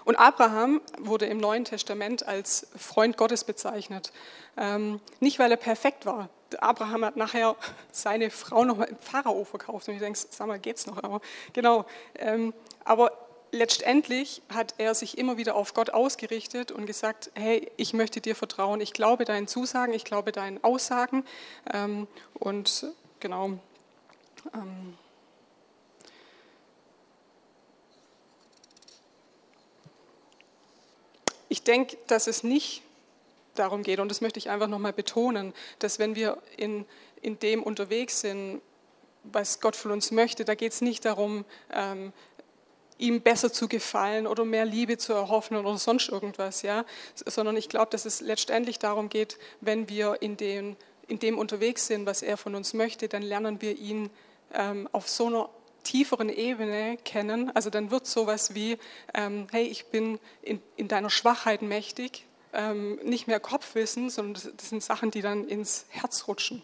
und 0.04 0.16
Abraham 0.16 0.82
wurde 0.98 1.26
im 1.28 1.38
Neuen 1.38 1.66
Testament 1.66 2.28
als 2.28 2.68
Freund 2.76 3.18
Gottes 3.18 3.44
bezeichnet. 3.44 4.12
Ähm, 4.58 5.00
nicht, 5.20 5.38
weil 5.40 5.52
er 5.52 5.58
perfekt 5.58 6.06
war. 6.06 6.30
Abraham 6.60 7.06
hat 7.06 7.18
nachher 7.18 7.56
seine 7.92 8.30
Frau 8.30 8.66
noch 8.66 8.78
mal 8.78 8.86
im 8.86 8.98
Pharao 8.98 9.44
verkauft. 9.46 9.88
Und 9.88 9.94
ich 9.94 10.00
denke, 10.00 10.20
sag 10.30 10.48
mal, 10.48 10.60
geht's 10.60 10.88
noch? 10.88 11.04
Aber, 11.04 11.22
genau. 11.54 11.86
Ähm, 12.16 12.54
aber 12.84 13.12
letztendlich 13.52 14.42
hat 14.50 14.76
er 14.78 14.96
sich 14.96 15.18
immer 15.18 15.38
wieder 15.38 15.56
auf 15.56 15.74
Gott 15.74 15.90
ausgerichtet 15.92 16.72
und 16.72 16.86
gesagt, 16.86 17.32
hey, 17.36 17.72
ich 17.78 17.94
möchte 17.94 18.22
dir 18.22 18.36
vertrauen. 18.36 18.82
Ich 18.82 18.94
glaube 18.94 19.26
deinen 19.26 19.48
Zusagen, 19.48 19.94
ich 19.94 20.06
glaube 20.06 20.32
deinen 20.32 20.64
Aussagen. 20.64 21.26
Ähm, 21.72 22.08
und 22.34 22.88
genau. 23.20 23.60
Ähm, 24.54 24.98
ich 31.50 31.64
denke, 31.64 31.98
dass 32.08 32.28
es 32.28 32.44
nicht 32.44 32.82
darum 33.56 33.84
geht, 33.84 34.00
und 34.00 34.10
das 34.10 34.22
möchte 34.22 34.40
ich 34.40 34.50
einfach 34.50 34.68
nochmal 34.68 34.94
betonen, 34.94 35.54
dass 35.80 36.00
wenn 36.00 36.16
wir 36.16 36.38
in, 36.56 36.86
in 37.22 37.38
dem 37.40 37.62
unterwegs 37.62 38.22
sind, 38.22 38.62
was 39.24 39.60
Gott 39.60 39.76
von 39.76 39.92
uns 39.92 40.12
möchte, 40.12 40.46
da 40.46 40.56
geht 40.56 40.72
es 40.72 40.82
nicht 40.82 41.06
darum, 41.06 41.46
ähm, 41.72 42.12
ihm 43.02 43.22
besser 43.22 43.52
zu 43.52 43.68
gefallen 43.68 44.28
oder 44.28 44.46
mehr 44.46 44.66
Liebe 44.66 44.98
zu 44.98 45.14
erhoffen 45.14 45.58
oder 45.58 45.78
sonst 45.78 46.10
irgendwas, 46.10 46.62
ja, 46.62 46.86
sondern 47.16 47.58
ich 47.58 47.68
glaube, 47.68 47.90
dass 47.90 48.06
es 48.06 48.22
letztendlich 48.22 48.80
darum 48.80 49.10
geht, 49.10 49.38
wenn 49.60 49.90
wir 49.90 50.22
in 50.22 50.38
dem, 50.38 50.78
in 51.08 51.20
dem 51.20 51.38
unterwegs 51.38 51.88
sind, 51.88 52.06
was 52.06 52.22
er 52.22 52.38
von 52.38 52.56
uns 52.56 52.74
möchte, 52.74 53.08
dann 53.08 53.24
lernen 53.24 53.62
wir 53.62 53.78
ihn 53.78 54.10
ähm, 54.54 54.88
auf 54.92 55.10
so 55.10 55.28
einer 55.28 55.50
tieferen 55.84 56.30
Ebene 56.30 56.98
kennen. 57.04 57.52
Also 57.56 57.70
dann 57.70 57.92
wird 57.92 58.06
sowas 58.06 58.54
wie, 58.54 58.78
ähm, 59.14 59.48
hey, 59.52 59.64
ich 59.64 59.88
bin 59.88 60.20
in, 60.42 60.62
in 60.76 60.88
deiner 60.88 61.10
Schwachheit 61.10 61.62
mächtig, 61.62 62.26
ähm, 62.54 63.00
nicht 63.04 63.28
mehr 63.28 63.40
Kopfwissen, 63.40 64.10
sondern 64.10 64.36
das, 64.36 64.50
das, 64.56 64.70
sind 64.70 64.84
Sachen, 64.84 65.12
die 65.12 65.22
dann 65.22 65.48
ins 65.48 65.86
Herz 65.90 66.28
rutschen. 66.28 66.62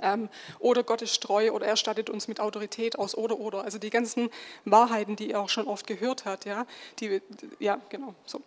Ähm, 0.00 0.28
oder 0.58 0.82
Gott 0.82 1.02
ist 1.02 1.22
treu 1.22 1.52
oder 1.52 1.66
er 1.66 1.76
stattet 1.76 2.08
uns 2.08 2.28
mit 2.28 2.40
Autorität 2.40 2.98
aus 2.98 3.14
oder 3.14 3.38
oder. 3.38 3.64
Also 3.64 3.78
die 3.78 3.90
ganzen 3.90 4.30
Wahrheiten, 4.64 5.16
die 5.16 5.32
er 5.32 5.40
auch 5.40 5.48
schon 5.48 5.66
oft 5.66 5.86
gehört 5.86 6.24
hat, 6.24 6.44
ja, 6.44 6.66
die, 7.00 7.20
ja, 7.58 7.80
genau, 7.88 8.14
so. 8.24 8.40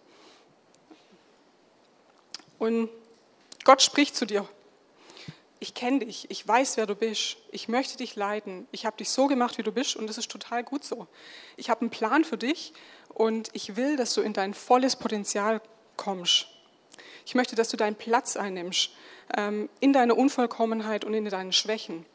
Und 2.58 2.90
Gott 3.64 3.82
spricht 3.82 4.16
zu 4.16 4.26
dir 4.26 4.48
ich 5.60 5.74
kenne 5.74 6.06
dich, 6.06 6.30
ich 6.30 6.48
weiß, 6.48 6.78
wer 6.78 6.86
du 6.86 6.96
bist, 6.96 7.38
ich 7.52 7.68
möchte 7.68 7.98
dich 7.98 8.16
leiten, 8.16 8.68
ich 8.72 8.86
habe 8.86 8.98
dich 8.98 9.10
so 9.10 9.28
gemacht, 9.28 9.58
wie 9.58 9.64
du 9.64 9.72
bist 9.72 9.96
und 9.96 10.08
das 10.08 10.18
ist 10.18 10.30
total 10.30 10.64
gut 10.64 10.84
so. 10.84 11.08
Ich 11.58 11.72
habe 11.72 11.82
einen 11.82 11.90
Plan 11.90 12.24
für 12.24 12.38
dich 12.38 12.74
und 13.10 13.50
ich 13.54 13.76
will, 13.76 13.96
dass 13.96 14.14
du 14.14 14.22
in 14.22 14.34
dein 14.34 14.54
volles 14.54 14.96
Potenzial 14.96 15.62
kommst. 15.98 16.48
Ich 17.26 17.36
möchte, 17.36 17.56
dass 17.56 17.70
du 17.70 17.78
deinen 17.78 17.96
Platz 17.96 18.38
einnimmst 18.38 18.92
ähm, 19.36 19.70
in 19.80 19.94
deiner 19.94 20.18
Unvollkommenheit 20.18 21.04
und 21.04 21.14
in 21.14 21.26
deinen 21.26 21.52
Schwächen. 21.54 22.06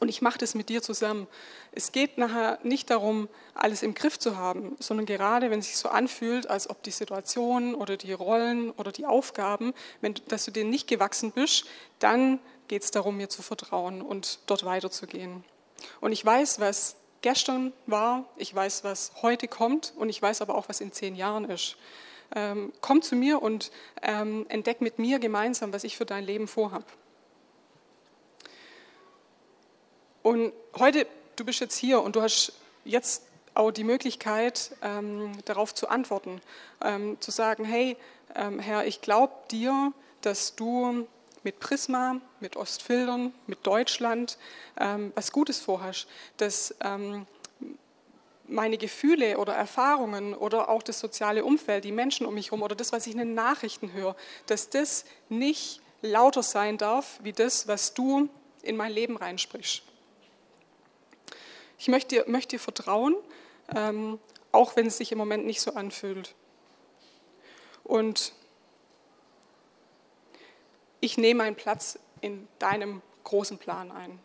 Und 0.00 0.08
ich 0.08 0.20
mache 0.20 0.38
das 0.38 0.54
mit 0.54 0.68
dir 0.68 0.82
zusammen. 0.82 1.26
Es 1.72 1.92
geht 1.92 2.18
nachher 2.18 2.58
nicht 2.62 2.90
darum, 2.90 3.28
alles 3.54 3.82
im 3.82 3.94
Griff 3.94 4.18
zu 4.18 4.36
haben, 4.36 4.76
sondern 4.78 5.06
gerade, 5.06 5.50
wenn 5.50 5.60
es 5.60 5.66
sich 5.66 5.76
so 5.76 5.88
anfühlt, 5.88 6.50
als 6.50 6.68
ob 6.68 6.82
die 6.82 6.90
Situation 6.90 7.74
oder 7.74 7.96
die 7.96 8.12
Rollen 8.12 8.70
oder 8.72 8.92
die 8.92 9.06
Aufgaben, 9.06 9.72
wenn, 10.00 10.14
dass 10.28 10.44
du 10.44 10.50
denen 10.50 10.70
nicht 10.70 10.88
gewachsen 10.88 11.32
bist, 11.32 11.66
dann 11.98 12.40
geht 12.68 12.82
es 12.82 12.90
darum, 12.90 13.16
mir 13.16 13.28
zu 13.28 13.42
vertrauen 13.42 14.02
und 14.02 14.40
dort 14.46 14.64
weiterzugehen. 14.64 15.44
Und 16.00 16.12
ich 16.12 16.24
weiß, 16.24 16.60
was 16.60 16.96
gestern 17.22 17.72
war, 17.86 18.24
ich 18.36 18.54
weiß, 18.54 18.84
was 18.84 19.12
heute 19.22 19.48
kommt 19.48 19.94
und 19.96 20.08
ich 20.08 20.20
weiß 20.20 20.42
aber 20.42 20.56
auch, 20.56 20.68
was 20.68 20.80
in 20.80 20.92
zehn 20.92 21.14
Jahren 21.14 21.48
ist. 21.48 21.76
Ähm, 22.34 22.72
komm 22.80 23.02
zu 23.02 23.16
mir 23.16 23.40
und 23.42 23.70
ähm, 24.02 24.46
entdeck 24.48 24.80
mit 24.80 24.98
mir 24.98 25.18
gemeinsam, 25.18 25.72
was 25.72 25.84
ich 25.84 25.96
für 25.96 26.06
dein 26.06 26.24
Leben 26.24 26.48
vorhabe. 26.48 26.84
Und 30.22 30.52
heute, 30.76 31.06
du 31.36 31.44
bist 31.44 31.60
jetzt 31.60 31.76
hier 31.76 32.02
und 32.02 32.16
du 32.16 32.22
hast 32.22 32.52
jetzt 32.84 33.22
auch 33.54 33.70
die 33.70 33.84
Möglichkeit, 33.84 34.72
ähm, 34.82 35.32
darauf 35.44 35.74
zu 35.74 35.88
antworten, 35.88 36.40
ähm, 36.82 37.16
zu 37.20 37.30
sagen, 37.30 37.64
hey, 37.64 37.96
ähm, 38.34 38.58
Herr, 38.58 38.86
ich 38.86 39.00
glaube 39.00 39.32
dir, 39.50 39.92
dass 40.20 40.56
du 40.56 41.06
mit 41.42 41.60
Prisma, 41.60 42.20
mit 42.40 42.56
Ostfildern, 42.56 43.32
mit 43.46 43.64
Deutschland 43.66 44.36
ähm, 44.78 45.12
was 45.14 45.30
Gutes 45.30 45.60
vorhast, 45.60 46.08
dass 46.38 46.74
ähm, 46.82 47.26
meine 48.48 48.78
Gefühle 48.78 49.38
oder 49.38 49.54
Erfahrungen 49.54 50.34
oder 50.34 50.68
auch 50.68 50.82
das 50.82 51.00
soziale 51.00 51.44
Umfeld, 51.44 51.84
die 51.84 51.92
Menschen 51.92 52.26
um 52.26 52.34
mich 52.34 52.46
herum 52.46 52.62
oder 52.62 52.74
das, 52.74 52.92
was 52.92 53.06
ich 53.06 53.12
in 53.12 53.18
den 53.18 53.34
Nachrichten 53.34 53.92
höre, 53.92 54.16
dass 54.46 54.70
das 54.70 55.04
nicht 55.28 55.80
lauter 56.02 56.42
sein 56.42 56.78
darf 56.78 57.18
wie 57.22 57.32
das, 57.32 57.68
was 57.68 57.94
du 57.94 58.28
in 58.62 58.76
mein 58.76 58.92
Leben 58.92 59.16
reinsprichst. 59.16 59.82
Ich 61.78 61.88
möchte, 61.88 62.24
möchte 62.26 62.56
dir 62.56 62.60
vertrauen, 62.60 63.16
ähm, 63.74 64.18
auch 64.52 64.76
wenn 64.76 64.86
es 64.86 64.98
sich 64.98 65.12
im 65.12 65.18
Moment 65.18 65.44
nicht 65.44 65.60
so 65.60 65.74
anfühlt. 65.74 66.34
Und 67.84 68.32
ich 71.00 71.18
nehme 71.18 71.44
meinen 71.44 71.56
Platz 71.56 71.98
in 72.20 72.48
deinem 72.58 73.02
großen 73.24 73.58
Plan 73.58 73.92
ein. 73.92 74.18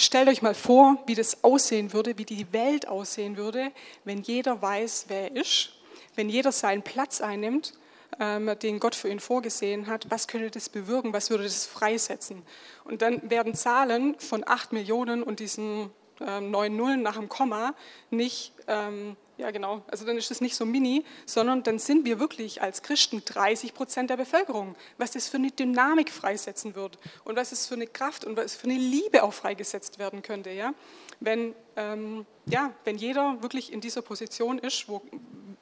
Stellt 0.00 0.30
euch 0.30 0.40
mal 0.40 0.54
vor, 0.54 0.96
wie 1.04 1.14
das 1.14 1.44
aussehen 1.44 1.92
würde, 1.92 2.16
wie 2.16 2.24
die 2.24 2.50
Welt 2.54 2.88
aussehen 2.88 3.36
würde, 3.36 3.70
wenn 4.04 4.22
jeder 4.22 4.62
weiß, 4.62 5.04
wer 5.08 5.30
er 5.30 5.36
ist, 5.36 5.72
wenn 6.14 6.30
jeder 6.30 6.52
seinen 6.52 6.80
Platz 6.80 7.20
einnimmt, 7.20 7.74
ähm, 8.18 8.50
den 8.62 8.80
Gott 8.80 8.94
für 8.94 9.10
ihn 9.10 9.20
vorgesehen 9.20 9.88
hat. 9.88 10.10
Was 10.10 10.26
könnte 10.26 10.50
das 10.50 10.70
bewirken? 10.70 11.12
Was 11.12 11.28
würde 11.28 11.44
das 11.44 11.66
freisetzen? 11.66 12.40
Und 12.84 13.02
dann 13.02 13.28
werden 13.28 13.54
Zahlen 13.54 14.18
von 14.18 14.42
8 14.46 14.72
Millionen 14.72 15.22
und 15.22 15.38
diesen 15.38 15.90
ähm, 16.26 16.50
neun 16.50 16.76
Nullen 16.76 17.02
nach 17.02 17.16
dem 17.16 17.28
Komma 17.28 17.74
nicht 18.08 18.54
ähm, 18.68 19.18
ja, 19.40 19.50
genau. 19.50 19.82
Also 19.90 20.04
dann 20.04 20.16
ist 20.18 20.30
es 20.30 20.40
nicht 20.40 20.54
so 20.54 20.66
mini, 20.66 21.04
sondern 21.24 21.62
dann 21.62 21.78
sind 21.78 22.04
wir 22.04 22.20
wirklich 22.20 22.60
als 22.60 22.82
Christen 22.82 23.22
30 23.24 23.74
Prozent 23.74 24.10
der 24.10 24.18
Bevölkerung. 24.18 24.76
Was 24.98 25.12
das 25.12 25.28
für 25.28 25.38
eine 25.38 25.50
Dynamik 25.50 26.10
freisetzen 26.10 26.74
wird 26.74 26.98
und 27.24 27.36
was 27.36 27.52
es 27.52 27.66
für 27.66 27.74
eine 27.74 27.86
Kraft 27.86 28.24
und 28.24 28.36
was 28.36 28.54
für 28.54 28.64
eine 28.64 28.78
Liebe 28.78 29.22
auch 29.22 29.32
freigesetzt 29.32 29.98
werden 29.98 30.22
könnte, 30.22 30.50
ja. 30.50 30.74
Wenn, 31.20 31.54
ähm, 31.76 32.26
ja, 32.46 32.72
wenn 32.84 32.96
jeder 32.96 33.42
wirklich 33.42 33.72
in 33.72 33.80
dieser 33.80 34.02
Position 34.02 34.58
ist, 34.58 34.88
wo 34.88 35.02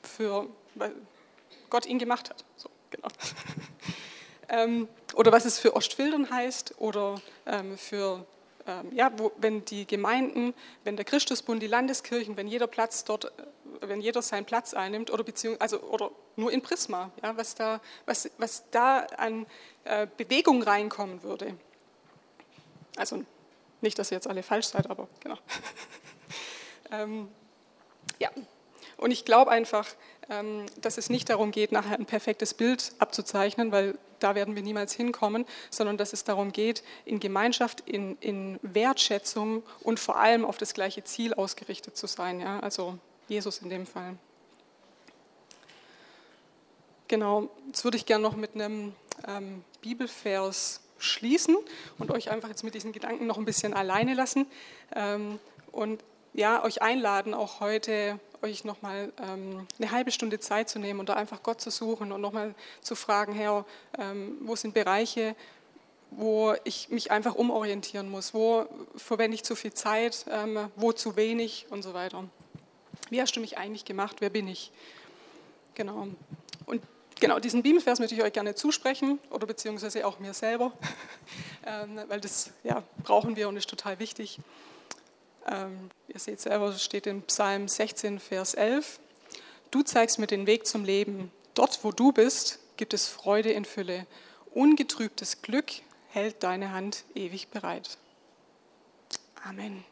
für 0.02 0.48
Gott 1.70 1.86
ihn 1.86 1.98
gemacht 1.98 2.30
hat. 2.30 2.44
So, 2.56 2.68
genau. 2.90 3.08
ähm, 4.48 4.88
oder 5.14 5.32
was 5.32 5.44
es 5.44 5.58
für 5.58 5.74
Ostfildern 5.74 6.30
heißt 6.30 6.74
oder 6.78 7.20
ähm, 7.46 7.78
für 7.78 8.26
ja, 8.92 9.10
wo, 9.16 9.32
wenn 9.38 9.64
die 9.64 9.86
Gemeinden, 9.86 10.54
wenn 10.84 10.96
der 10.96 11.04
Christusbund, 11.04 11.62
die 11.62 11.66
Landeskirchen, 11.66 12.36
wenn 12.36 12.48
jeder 12.48 12.66
Platz 12.66 13.04
dort, 13.04 13.26
äh, 13.26 13.30
wenn 13.80 14.00
jeder 14.00 14.22
seinen 14.22 14.44
Platz 14.44 14.74
einnimmt 14.74 15.10
oder 15.10 15.24
beziehung, 15.24 15.60
also 15.60 15.80
oder 15.80 16.10
nur 16.36 16.52
in 16.52 16.62
Prisma, 16.62 17.10
ja, 17.22 17.36
was 17.36 17.54
da, 17.54 17.80
was, 18.06 18.30
was 18.38 18.64
da 18.70 19.00
an 19.16 19.46
äh, 19.84 20.06
Bewegung 20.16 20.62
reinkommen 20.62 21.22
würde. 21.22 21.56
Also 22.96 23.24
nicht, 23.80 23.98
dass 23.98 24.10
ihr 24.10 24.16
jetzt 24.16 24.26
alle 24.26 24.42
falsch 24.42 24.66
seid, 24.66 24.90
aber 24.90 25.08
genau. 25.20 25.38
ähm, 26.90 27.28
ja, 28.18 28.30
und 28.96 29.12
ich 29.12 29.24
glaube 29.24 29.50
einfach, 29.50 29.86
ähm, 30.28 30.66
dass 30.80 30.98
es 30.98 31.08
nicht 31.08 31.30
darum 31.30 31.52
geht, 31.52 31.72
nachher 31.72 31.98
ein 31.98 32.06
perfektes 32.06 32.54
Bild 32.54 32.92
abzuzeichnen, 32.98 33.72
weil 33.72 33.96
da 34.20 34.34
werden 34.34 34.54
wir 34.54 34.62
niemals 34.62 34.92
hinkommen, 34.92 35.46
sondern 35.70 35.96
dass 35.96 36.12
es 36.12 36.24
darum 36.24 36.52
geht, 36.52 36.82
in 37.04 37.20
Gemeinschaft, 37.20 37.80
in, 37.80 38.16
in 38.20 38.58
Wertschätzung 38.62 39.62
und 39.80 40.00
vor 40.00 40.18
allem 40.18 40.44
auf 40.44 40.58
das 40.58 40.74
gleiche 40.74 41.04
Ziel 41.04 41.34
ausgerichtet 41.34 41.96
zu 41.96 42.06
sein. 42.06 42.40
Ja? 42.40 42.60
Also 42.60 42.98
Jesus 43.28 43.58
in 43.58 43.70
dem 43.70 43.86
Fall. 43.86 44.16
Genau, 47.08 47.48
jetzt 47.66 47.84
würde 47.84 47.96
ich 47.96 48.04
gerne 48.04 48.22
noch 48.22 48.36
mit 48.36 48.54
einem 48.54 48.94
ähm, 49.26 49.64
Bibelvers 49.80 50.80
schließen 50.98 51.56
und 51.98 52.10
euch 52.10 52.30
einfach 52.30 52.48
jetzt 52.48 52.64
mit 52.64 52.74
diesen 52.74 52.92
Gedanken 52.92 53.26
noch 53.26 53.38
ein 53.38 53.44
bisschen 53.44 53.72
alleine 53.72 54.14
lassen 54.14 54.46
ähm, 54.94 55.38
und 55.72 56.02
ja, 56.34 56.62
euch 56.62 56.82
einladen, 56.82 57.34
auch 57.34 57.60
heute 57.60 58.20
euch 58.42 58.64
nochmal 58.64 59.12
ähm, 59.22 59.66
eine 59.78 59.90
halbe 59.90 60.10
Stunde 60.10 60.38
Zeit 60.40 60.68
zu 60.68 60.78
nehmen 60.78 61.00
und 61.00 61.08
da 61.08 61.14
einfach 61.14 61.42
Gott 61.42 61.60
zu 61.60 61.70
suchen 61.70 62.12
und 62.12 62.20
nochmal 62.20 62.54
zu 62.80 62.94
fragen, 62.94 63.32
Herr, 63.32 63.64
ähm, 63.98 64.38
wo 64.42 64.56
sind 64.56 64.74
Bereiche, 64.74 65.34
wo 66.10 66.54
ich 66.64 66.88
mich 66.88 67.10
einfach 67.10 67.34
umorientieren 67.34 68.10
muss, 68.10 68.32
wo 68.32 68.66
verwende 68.96 69.34
ich 69.34 69.44
zu 69.44 69.54
viel 69.54 69.72
Zeit, 69.72 70.24
ähm, 70.30 70.70
wo 70.76 70.92
zu 70.92 71.16
wenig 71.16 71.66
und 71.70 71.82
so 71.82 71.94
weiter. 71.94 72.24
Wie 73.10 73.20
hast 73.20 73.36
du 73.36 73.40
mich 73.40 73.58
eigentlich 73.58 73.84
gemacht? 73.84 74.16
Wer 74.20 74.30
bin 74.30 74.48
ich? 74.48 74.72
Genau. 75.74 76.08
Und 76.66 76.82
genau 77.20 77.38
diesen 77.38 77.62
Bibelvers 77.62 77.98
möchte 77.98 78.14
ich 78.14 78.22
euch 78.22 78.32
gerne 78.32 78.54
zusprechen 78.54 79.18
oder 79.30 79.46
beziehungsweise 79.46 80.06
auch 80.06 80.18
mir 80.18 80.34
selber, 80.34 80.72
ähm, 81.66 82.00
weil 82.08 82.20
das 82.20 82.52
ja, 82.64 82.82
brauchen 83.02 83.36
wir 83.36 83.48
und 83.48 83.56
ist 83.56 83.70
total 83.70 83.98
wichtig. 83.98 84.38
Ähm, 85.50 85.90
ihr 86.08 86.18
seht 86.18 86.40
selber, 86.40 86.68
es 86.68 86.84
steht 86.84 87.06
in 87.06 87.22
Psalm 87.22 87.68
16, 87.68 88.20
Vers 88.20 88.54
11. 88.54 89.00
Du 89.70 89.82
zeigst 89.82 90.18
mir 90.18 90.26
den 90.26 90.46
Weg 90.46 90.66
zum 90.66 90.84
Leben. 90.84 91.30
Dort, 91.54 91.82
wo 91.82 91.92
du 91.92 92.12
bist, 92.12 92.58
gibt 92.76 92.94
es 92.94 93.08
Freude 93.08 93.50
in 93.50 93.64
Fülle. 93.64 94.06
Ungetrübtes 94.54 95.42
Glück 95.42 95.70
hält 96.08 96.42
deine 96.42 96.72
Hand 96.72 97.04
ewig 97.14 97.48
bereit. 97.48 97.98
Amen. 99.44 99.84